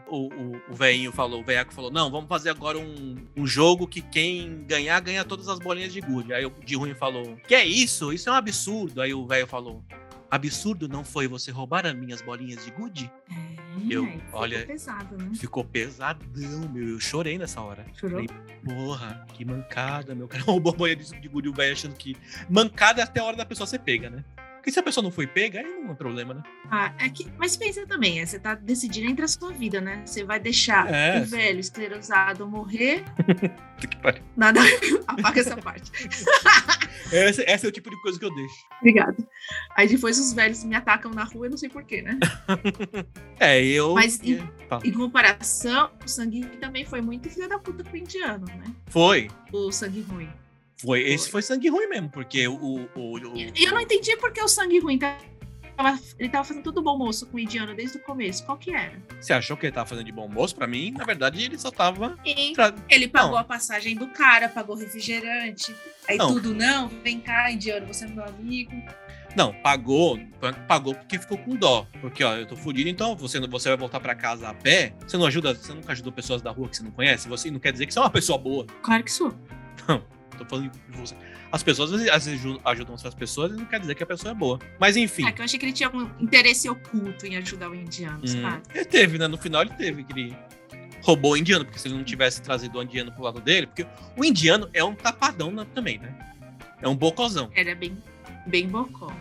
[0.09, 3.87] O, o, o velhinho falou, o velhaco falou: Não, vamos fazer agora um, um jogo
[3.87, 6.35] que quem ganhar, ganha todas as bolinhas de gude.
[6.35, 8.13] Aí o de ruim falou: Que é isso?
[8.13, 9.01] Isso é um absurdo.
[9.01, 9.83] Aí o velho falou:
[10.31, 13.11] Absurdo não foi você roubar as minhas bolinhas de gude?
[13.31, 15.31] É, eu, olha, ficou pesado, né?
[15.35, 16.89] Ficou pesadão, meu.
[16.89, 17.87] Eu chorei nessa hora.
[17.95, 18.27] Chorou?
[18.27, 18.29] Falei,
[18.65, 20.27] porra, que mancada, meu.
[20.27, 22.17] O cara roubou a bolinha de gude o velho achando que.
[22.49, 24.25] Mancada é até a hora da pessoa ser pega, né?
[24.63, 26.43] Porque se a pessoa não foi pega, aí não é problema, né?
[26.71, 30.01] Ah, é que, mas pensa também, é, você tá decidindo entre a sua vida, né?
[30.07, 33.03] Você vai deixar é, o velho esclerosado morrer.
[33.77, 34.23] que pariu.
[34.37, 34.61] Nada,
[35.09, 35.91] apaga essa parte.
[37.11, 38.55] esse, é o tipo de coisa que eu deixo.
[38.79, 39.17] Obrigada.
[39.75, 42.21] Aí depois os velhos me atacam na rua, eu não sei porquê, né?
[43.41, 43.95] é, eu.
[43.95, 44.49] Mas em,
[44.85, 48.73] em, comparação, o sangue também foi muito filho da puta com o indiano, né?
[48.87, 49.29] Foi.
[49.53, 50.31] O sangue ruim.
[50.81, 52.55] Foi, esse foi sangue ruim mesmo, porque o.
[52.55, 55.19] o, o, E eu não entendi porque o sangue ruim tava,
[56.19, 58.45] ele tava fazendo tudo bom moço com o indiano desde o começo.
[58.45, 59.01] Qual que era?
[59.21, 60.55] Você achou que ele tava fazendo de bom moço?
[60.55, 62.19] Pra mim, na verdade, ele só tava.
[62.89, 63.39] Ele pagou não.
[63.39, 65.75] a passagem do cara, pagou refrigerante.
[66.09, 66.35] Aí não.
[66.35, 68.73] tudo, não, vem cá, indiano, você é meu amigo.
[69.35, 70.19] Não, pagou,
[70.69, 71.87] pagou porque ficou com dó.
[72.01, 74.95] Porque, ó, eu tô fudido, então você, você vai voltar para casa a pé.
[75.07, 77.29] Você não ajuda, você nunca ajudou pessoas da rua que você não conhece?
[77.29, 78.67] Você não quer dizer que você é uma pessoa boa.
[78.83, 79.35] Claro que sou.
[79.89, 80.22] Não.
[80.37, 81.15] Tô falando de você.
[81.51, 84.35] As pessoas às vezes ajudam outras pessoas e não quer dizer que a pessoa é
[84.35, 84.59] boa.
[84.81, 85.27] Mas enfim.
[85.27, 88.27] É que eu achei que ele tinha um interesse oculto em ajudar o indiano, hum,
[88.27, 88.63] sabe?
[88.75, 89.29] Ele teve, né?
[89.29, 90.37] No final ele teve, que ele
[91.03, 93.87] roubou o indiano, porque se ele não tivesse trazido o indiano pro lado dele, porque
[94.17, 96.15] o indiano é um tapadão também, né?
[96.81, 97.51] É um bocozão.
[97.55, 97.97] Ele é bem,
[98.47, 99.13] bem bocó.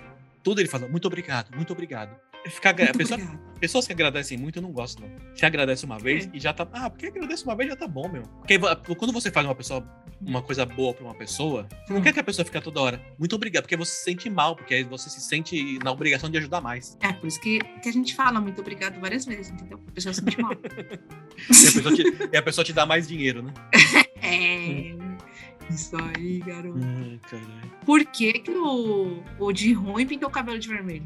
[0.44, 2.16] Tudo ele fala, muito obrigado, muito obrigado.
[2.50, 3.20] Ficar, a pessoa,
[3.60, 5.10] pessoas que agradecem muito, eu não gosto, não.
[5.36, 6.30] Você agradece uma vez é.
[6.34, 6.68] e já tá.
[6.74, 8.24] Ah, porque agradece uma vez já tá bom, meu.
[8.24, 8.58] Porque
[8.96, 9.88] quando você faz uma pessoa,
[10.20, 12.04] uma coisa boa pra uma pessoa, você não hum.
[12.04, 13.02] quer que a pessoa fique toda hora.
[13.20, 16.38] Muito obrigado, porque você se sente mal, porque aí você se sente na obrigação de
[16.40, 16.98] ajudar mais.
[17.02, 19.80] É, por isso que, que a gente fala muito obrigado várias vezes, entendeu?
[19.88, 20.54] A pessoa se sente mal.
[20.58, 23.54] e, a pessoa te, e a pessoa te dá mais dinheiro, né?
[24.22, 24.96] é.
[25.74, 26.80] Isso aí, garoto.
[26.84, 27.20] Ai,
[27.86, 31.06] Por que, que o, o de ruim pintou o cabelo de vermelho?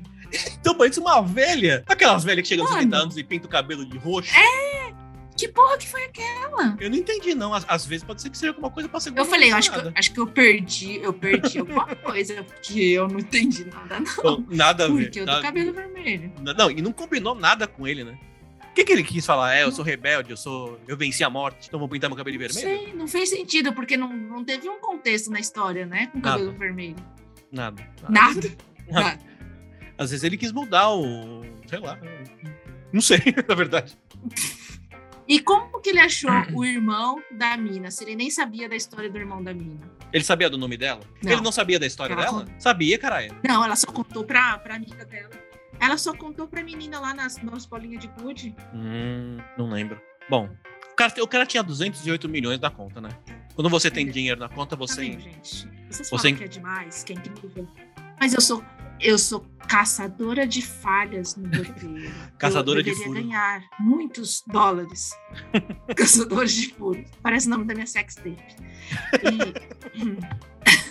[0.60, 1.84] Então parece uma velha.
[1.88, 4.34] Aquelas velhas que chegam aos 30 anos e pintam o cabelo de roxo.
[4.36, 4.94] É!
[5.38, 6.78] Que porra que foi aquela?
[6.80, 7.54] Eu não entendi, não.
[7.54, 9.70] Às, às vezes pode ser que seja alguma coisa pra ser Eu falei, eu acho
[9.72, 14.00] que eu, acho que eu perdi, eu perdi alguma coisa, porque eu não entendi nada,
[14.00, 14.24] não.
[14.24, 15.04] Bom, nada a ver.
[15.04, 16.32] Porque eu do cabelo vermelho.
[16.58, 18.18] Não, e não combinou nada com ele, né?
[18.76, 19.56] O que, que ele quis falar?
[19.56, 20.78] É, eu sou rebelde, eu sou.
[20.86, 22.88] Eu venci a morte, então vou pintar meu cabelo de vermelho?
[22.88, 26.08] Sim, não fez sentido, porque não, não teve um contexto na história, né?
[26.08, 26.60] Com cabelo nada.
[26.60, 26.96] vermelho.
[27.50, 27.88] Nada.
[28.10, 28.34] Nada?
[28.34, 28.58] Nada.
[28.92, 29.20] nada.
[29.98, 31.42] Às vezes ele quis mudar o.
[31.70, 31.98] sei lá.
[32.92, 33.98] Não sei, na verdade.
[35.26, 37.90] E como que ele achou o irmão da mina?
[37.90, 39.90] Se ele nem sabia da história do irmão da mina.
[40.12, 41.00] Ele sabia do nome dela?
[41.24, 41.32] Não.
[41.32, 42.46] Ele não sabia da história ela dela?
[42.60, 43.34] Sabia, caralho.
[43.42, 45.45] Não, ela só contou pra, pra amiga dela.
[45.80, 48.56] Ela só contou pra menina lá nas, nas bolinhas de gude.
[48.74, 50.00] Hum, não lembro.
[50.30, 50.50] Bom,
[50.92, 53.10] o cara, o cara tinha 208 milhões da conta, né?
[53.54, 55.12] Quando você tem dinheiro na conta, você.
[55.12, 55.70] Tá gente?
[55.90, 56.30] Vocês você...
[56.30, 57.68] falam que é demais, que é incrível.
[58.20, 58.64] Mas eu sou
[59.00, 62.14] Eu sou caçadora de falhas no roteiro.
[62.38, 63.14] Caçadora eu de furo.
[63.14, 65.12] ganhar muitos dólares.
[65.96, 67.10] Caçadores de furos.
[67.22, 68.56] Parece o nome da minha sex tape.
[69.94, 70.06] E,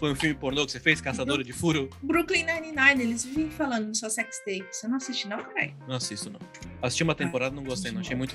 [0.00, 1.90] Foi um filme pornô que você fez, Caçadora de Furo?
[2.02, 4.66] Brooklyn Nine-Nine, eles vivem falando sua sex tape.
[4.72, 5.74] Você não assiste não, caralho?
[5.86, 6.40] Não assisto, não.
[6.80, 8.00] Assisti uma temporada, não gostei, não.
[8.00, 8.34] Achei muito,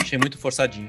[0.00, 0.88] achei muito forçadinho.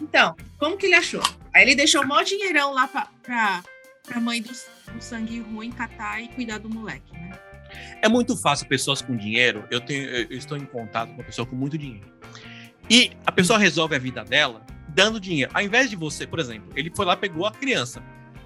[0.00, 1.22] Então, como que ele achou?
[1.52, 3.64] Aí ele deixou o maior dinheirão lá pra, pra,
[4.04, 7.36] pra mãe do, do sangue ruim catar e cuidar do moleque, né?
[8.00, 9.66] É muito fácil pessoas com dinheiro.
[9.68, 12.06] Eu tenho, eu estou em contato com uma pessoa com muito dinheiro.
[12.88, 15.50] E a pessoa resolve a vida dela dando dinheiro.
[15.54, 18.02] Ao invés de você, por exemplo, ele foi lá, pegou a criança,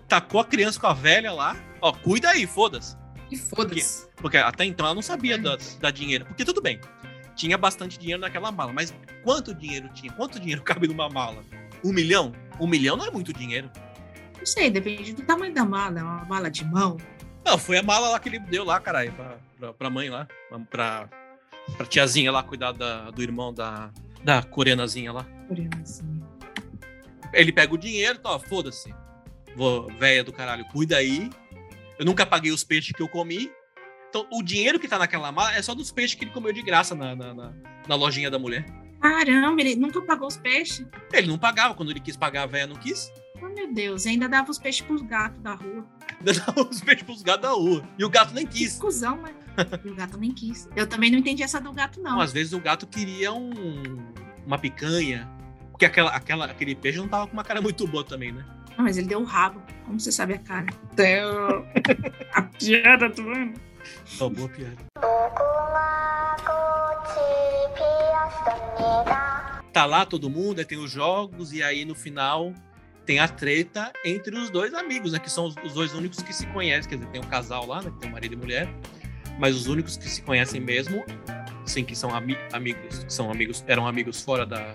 [0.08, 2.96] tacou a criança com a velha lá, ó, cuida aí, foda-se.
[3.30, 4.08] E foda-se.
[4.16, 6.24] Porque até então ela não sabia da, da dinheiro.
[6.26, 6.78] Porque tudo bem,
[7.34, 10.12] tinha bastante dinheiro naquela mala, mas quanto dinheiro tinha?
[10.12, 11.42] Quanto dinheiro cabe numa mala?
[11.84, 12.32] Um milhão?
[12.60, 13.70] Um milhão não é muito dinheiro.
[14.38, 16.00] Não sei, depende do tamanho da mala.
[16.00, 16.96] É uma mala de mão.
[17.44, 20.28] Não, foi a mala lá que ele deu lá, caralho, pra, pra, pra mãe lá,
[20.70, 21.08] pra,
[21.76, 23.90] pra tiazinha lá cuidar da- do irmão da,
[24.22, 25.26] da coreanazinha lá.
[25.82, 26.21] Assim.
[27.32, 28.94] Ele pega o dinheiro, ó, foda-se.
[29.98, 31.30] Véia do caralho, cuida aí.
[31.98, 33.50] Eu nunca paguei os peixes que eu comi.
[34.08, 36.62] Então, o dinheiro que tá naquela mala é só dos peixes que ele comeu de
[36.62, 37.52] graça na, na, na-
[37.88, 38.64] na lojinha da mulher.
[39.00, 40.86] Caramba, ele nunca pagou os peixes.
[41.12, 43.12] Ele não pagava, quando ele quis pagar, a véia não quis.
[43.42, 45.84] Oh, meu Deus, ainda dava os peixes pros gatos da rua.
[46.20, 47.82] Ainda dava os peixes pros gatos da rua.
[47.98, 48.78] E o gato nem Que quis.
[48.78, 49.34] cuzão, né?
[49.84, 50.68] E o gato nem quis.
[50.76, 52.12] Eu também não entendi essa do gato, não.
[52.12, 53.52] Não, às vezes o gato queria um,
[54.46, 55.28] uma picanha.
[55.82, 58.44] Porque aquela, aquela, aquele peixe não tava com uma cara muito boa também, né?
[58.78, 59.60] Ah, mas ele deu o rabo.
[59.84, 60.66] Como você sabe a cara?
[60.94, 61.66] Deu.
[62.32, 63.60] a piada, tu vendo?
[64.20, 64.76] Ó, boa piada.
[69.72, 72.54] Tá lá todo mundo, aí tem os jogos, e aí no final
[73.04, 75.18] tem a treta entre os dois amigos, né?
[75.18, 76.88] Que são os, os dois únicos que se conhecem.
[76.90, 77.90] Quer dizer, tem um casal lá, né?
[77.90, 78.72] Que tem um marido e mulher.
[79.36, 81.04] Mas os únicos que se conhecem mesmo,
[81.66, 84.72] sim, que são ami amigos, que são amigos, eram amigos fora da,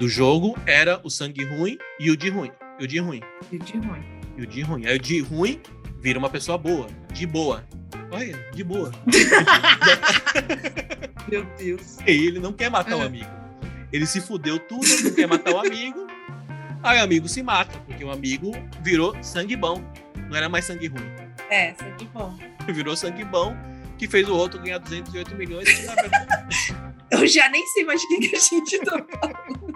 [0.00, 2.50] do jogo, era o sangue ruim e o de ruim.
[2.78, 3.20] E o de ruim.
[3.52, 4.02] E de ruim.
[4.38, 4.86] E o de ruim.
[4.86, 5.60] Aí o de ruim
[6.00, 6.86] vira uma pessoa boa.
[7.12, 7.62] De boa.
[8.10, 8.90] Olha, de boa.
[11.30, 11.98] Meu Deus.
[12.06, 13.06] E ele não quer matar o É.
[13.06, 13.30] amigo.
[13.92, 16.06] Ele se fudeu tudo, não quer matar o amigo.
[16.82, 19.82] Aí o amigo se mata, porque o amigo virou sangue bom.
[20.28, 21.04] Não era mais sangue ruim.
[21.50, 22.34] É, aqui bom.
[22.72, 23.54] Virou sangue bom,
[23.98, 25.68] que fez o outro ganhar 208 milhões.
[27.10, 29.74] Eu já nem sei mais quem que a gente tá falando.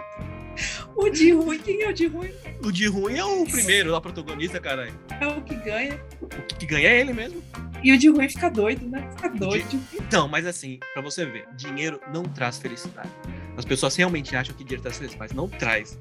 [0.95, 2.31] O de ruim, quem é o de ruim?
[2.63, 4.97] o de ruim é o primeiro, lá, protagonista, caralho.
[5.19, 6.01] É o que ganha.
[6.21, 6.27] O
[6.57, 7.43] que ganha é ele mesmo.
[7.83, 9.07] E o de ruim fica doido, né?
[9.15, 9.79] Fica doido.
[9.93, 13.09] Então, mas assim, pra você ver, dinheiro não traz felicidade.
[13.57, 15.99] As pessoas realmente acham que dinheiro traz felicidade, mas não traz.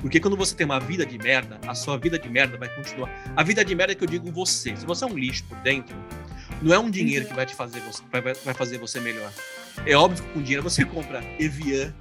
[0.00, 3.10] Porque quando você tem uma vida de merda, a sua vida de merda vai continuar.
[3.36, 4.74] A vida de merda é que eu digo você.
[4.74, 5.94] Se você é um lixo por dentro,
[6.62, 9.30] não é um dinheiro que vai te fazer você, vai- vai fazer você melhor.
[9.86, 11.94] É óbvio que com dinheiro você compra Evian,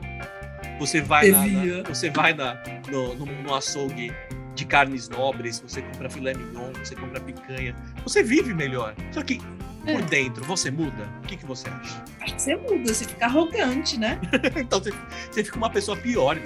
[0.80, 2.58] você vai na, na- você vai na,
[2.90, 4.12] no, no, no açougue
[4.56, 8.94] de carnes nobres, você compra filé mignon, você compra picanha, você vive melhor.
[9.12, 9.40] Só que
[9.82, 10.02] por É.
[10.02, 11.08] dentro você muda.
[11.24, 12.04] O que, que você acha?
[12.22, 14.20] Acho que você muda, você fica arrogante, né?
[14.58, 14.92] Então você,
[15.32, 16.38] você fica uma pessoa pior.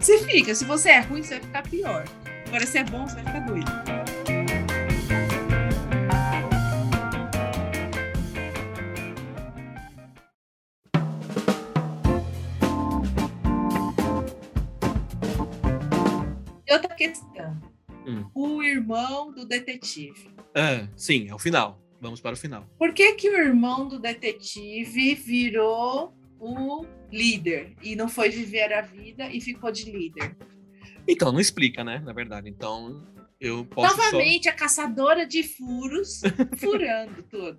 [0.00, 0.54] Você fica.
[0.54, 2.04] Se você é ruim, você vai ficar pior.
[2.48, 3.72] Agora, se é bom, você vai ficar doido.
[16.72, 17.60] Outra questão.
[18.06, 18.24] Hum.
[18.34, 20.28] O irmão do detetive.
[20.54, 21.80] Ah, sim, é o final.
[22.00, 22.66] Vamos para o final.
[22.78, 28.80] Por que, que o irmão do detetive virou o líder e não foi viver a
[28.80, 30.36] vida e ficou de líder?
[31.06, 32.02] Então, não explica, né?
[32.04, 32.48] Na verdade.
[32.48, 33.06] Então,
[33.42, 36.20] eu posso Novamente, a caçadora de furos
[36.58, 37.58] furando tudo,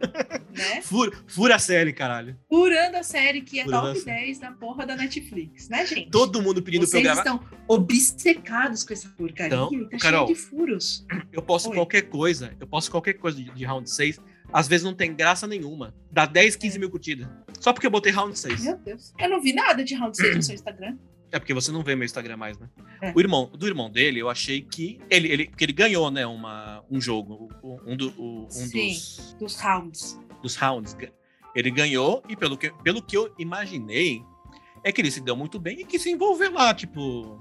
[0.56, 0.82] né?
[0.82, 0.88] só...
[0.88, 2.38] Fura, fura a série, caralho.
[2.50, 4.26] Furando a série que é Furando top série.
[4.28, 6.10] 10 da porra da Netflix, né, gente?
[6.10, 7.20] Todo mundo pedindo pra eu Vocês gravar.
[7.20, 9.58] estão obcecados com essa porcaria.
[9.58, 10.28] Então, tá Carol.
[10.28, 11.06] cheio de furos.
[11.34, 11.76] Eu posso Oi.
[11.76, 12.56] qualquer coisa.
[12.60, 14.22] Eu posso qualquer coisa de, de round 6.
[14.54, 15.94] Às vezes não tem graça nenhuma.
[16.10, 17.28] Dá 10, 15 mil curtidas.
[17.60, 18.64] Só porque eu botei round 6.
[18.64, 19.14] Meu Deus.
[19.20, 20.98] Eu não vi nada de Round 6 no seu Instagram.
[21.34, 22.70] É porque você não vê meu Instagram mais, né?
[23.02, 23.12] É.
[23.16, 25.00] O irmão, do irmão dele, eu achei que.
[25.10, 26.26] Ele, ele, porque ele ganhou, né?
[26.28, 27.50] Uma, um jogo.
[27.86, 28.90] Um, do, um Sim.
[28.90, 29.36] dos.
[29.40, 30.20] Dos rounds.
[30.44, 30.96] dos rounds.
[31.56, 34.24] Ele ganhou, e pelo que, pelo que eu imaginei,
[34.84, 37.40] é que ele se deu muito bem e quis se envolver lá, tipo.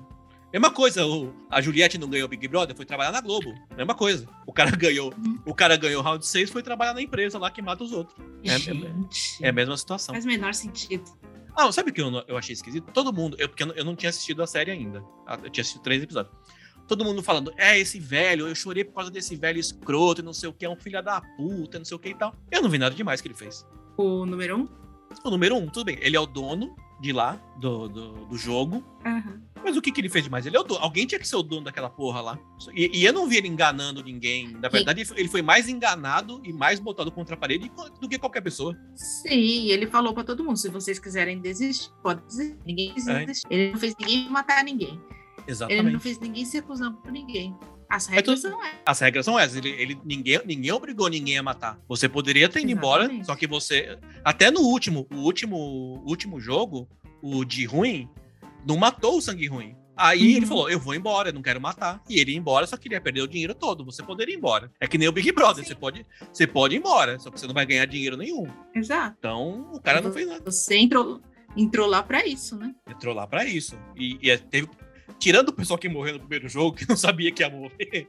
[0.53, 3.55] Mesma coisa, o- a Juliette não ganhou Big Brother, foi trabalhar na Globo.
[3.75, 4.27] Mesma coisa.
[4.47, 5.13] O cara ganhou.
[5.17, 5.39] Uhum.
[5.47, 8.15] O cara ganhou round 6, foi trabalhar na empresa lá que mata os outros.
[8.45, 10.15] É- é- Gente, É a mesma situação.
[10.15, 11.05] faz o menor sentido.
[11.57, 12.91] Ah, sabe o que eu, eu achei esquisito?
[12.93, 15.05] Todo mundo, eu, porque eu não, eu não tinha assistido a série ainda.
[15.27, 16.35] Ah, Eu tinha assistido três episódios.
[16.89, 20.33] todo mundo falando, é esse velho, eu chorei por causa desse velho escroto e não
[20.33, 22.35] sei o que, é um filho da puta, não sei o que e tal.
[22.51, 23.67] Eu não vi nada demais que ele fez.
[23.97, 24.69] O número um?
[25.25, 25.99] O número um, tudo bem.
[26.01, 28.83] Ele é o dono de lá, do, do, do jogo.
[29.05, 29.43] Uhum.
[29.63, 30.47] Mas o que, que ele fez demais?
[30.47, 30.81] Ele é o dono.
[30.81, 32.39] Alguém tinha que ser o dono daquela porra lá.
[32.75, 34.53] E, e eu não vi ele enganando ninguém.
[34.61, 38.41] Na verdade, ele foi mais enganado e mais botado contra a parede do que qualquer
[38.41, 38.77] pessoa.
[38.95, 42.59] Sim, ele falou para todo mundo: se vocês quiserem desistir, pode desistir.
[42.67, 43.47] Ninguém desistir.
[43.51, 43.55] É.
[43.55, 45.01] Ele não fez ninguém matar ninguém.
[45.47, 45.85] Exatamente.
[45.87, 47.57] Ele não fez ninguém se acusando por ninguém.
[47.93, 48.81] As regras são essas.
[48.87, 49.57] As regras são essas.
[49.57, 51.79] Ele, ele, ninguém, ninguém obrigou ninguém a matar.
[51.87, 53.11] Você poderia ter ido Exatamente.
[53.11, 53.99] embora, só que você.
[54.25, 56.89] Até no último, o último, último jogo,
[57.23, 58.09] o de ruim,
[58.67, 59.77] não matou o sangue ruim.
[59.97, 60.37] Aí uhum.
[60.37, 62.03] ele falou: Eu vou embora, eu não quero matar.
[62.09, 63.85] E ele ia embora, só queria perder o dinheiro todo.
[63.85, 64.71] Você poderia ir embora.
[64.81, 65.65] É que nem o Big Brother.
[65.65, 68.47] Você pode, você pode ir embora, só que você não vai ganhar dinheiro nenhum.
[68.75, 69.17] Exato.
[69.19, 70.51] Então o cara não fez nada.
[70.51, 71.21] Você entrou,
[71.57, 72.75] entrou lá para isso, né?
[72.89, 73.79] Entrou lá para isso.
[73.97, 74.69] E, e, é, teve,
[75.19, 78.09] tirando o pessoal que morreu no primeiro jogo, que não sabia que ia morrer,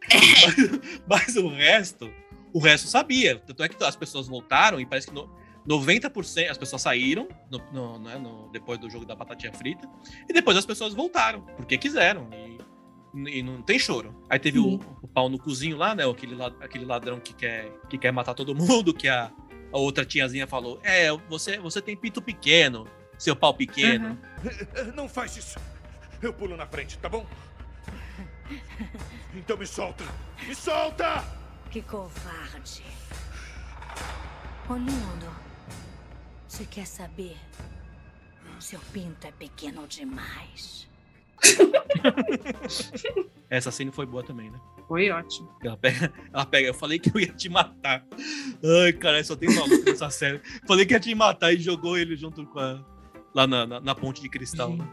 [1.05, 2.09] mas, mas, o resto,
[2.53, 3.37] o resto sabia.
[3.39, 5.29] Tanto é que as pessoas voltaram e parece que no,
[5.67, 9.89] 90% as pessoas saíram no, no, né, no, depois do jogo da batatinha frita
[10.27, 14.15] e depois as pessoas voltaram porque quiseram e, e não tem choro.
[14.29, 16.09] Aí teve o, o, pau no cozinho lá, né?
[16.09, 19.31] Aquele, aquele ladrão que quer, que quer matar todo mundo, que a,
[19.71, 22.87] a outra tiazinha falou: É, você, você tem pito pequeno,
[23.17, 24.17] seu pau pequeno.
[24.43, 24.91] Uhum.
[24.95, 25.59] Não faz isso.
[26.21, 27.25] Eu pulo na frente, tá bom?
[29.35, 30.03] Então me solta!
[30.47, 31.23] Me solta!
[31.69, 32.83] Que covarde.
[34.69, 35.52] Olhando.
[36.53, 37.35] Você quer saber?
[38.59, 40.87] Seu pinto é pequeno demais.
[43.49, 44.61] Essa cena foi boa também, né?
[44.87, 45.49] Foi ótimo.
[45.63, 48.05] Ela pega, ela pega, eu falei que eu ia te matar.
[48.83, 50.41] Ai, cara, só tem maluco nessa série.
[50.67, 52.85] Falei que ia te matar e jogou ele junto com a,
[53.33, 54.77] lá na, na, na ponte de cristal.
[54.77, 54.87] Né?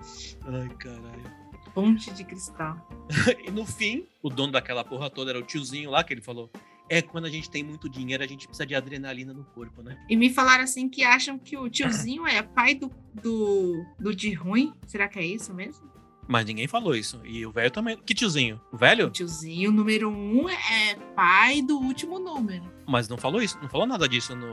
[0.46, 1.30] Ai, caralho.
[1.74, 2.88] Ponte de cristal.
[3.46, 6.50] e no fim, o dono daquela porra toda era o tiozinho lá que ele falou:
[6.90, 9.96] é quando a gente tem muito dinheiro, a gente precisa de adrenalina no corpo, né?
[10.08, 12.90] E me falaram assim que acham que o tiozinho é pai do,
[13.22, 14.74] do, do de ruim.
[14.88, 15.88] Será que é isso mesmo?
[16.26, 17.20] Mas ninguém falou isso.
[17.24, 17.96] E o velho também.
[17.96, 18.60] Que tiozinho?
[18.72, 19.06] O velho?
[19.06, 22.64] O tiozinho, número um, é pai do último número.
[22.86, 24.52] Mas não falou isso, não falou nada disso no,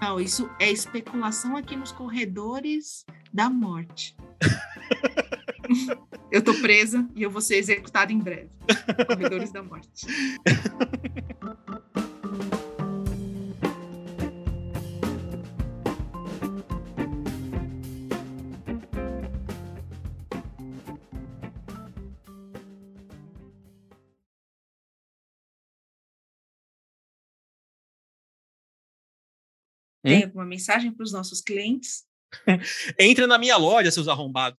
[0.00, 4.16] não, isso é especulação aqui nos corredores da morte.
[6.30, 8.50] eu tô presa e eu vou ser executada em breve.
[9.06, 10.06] Corredores da morte.
[30.04, 32.04] Tem alguma mensagem para os nossos clientes?
[32.98, 34.52] Entra na minha loja, seus arrombados.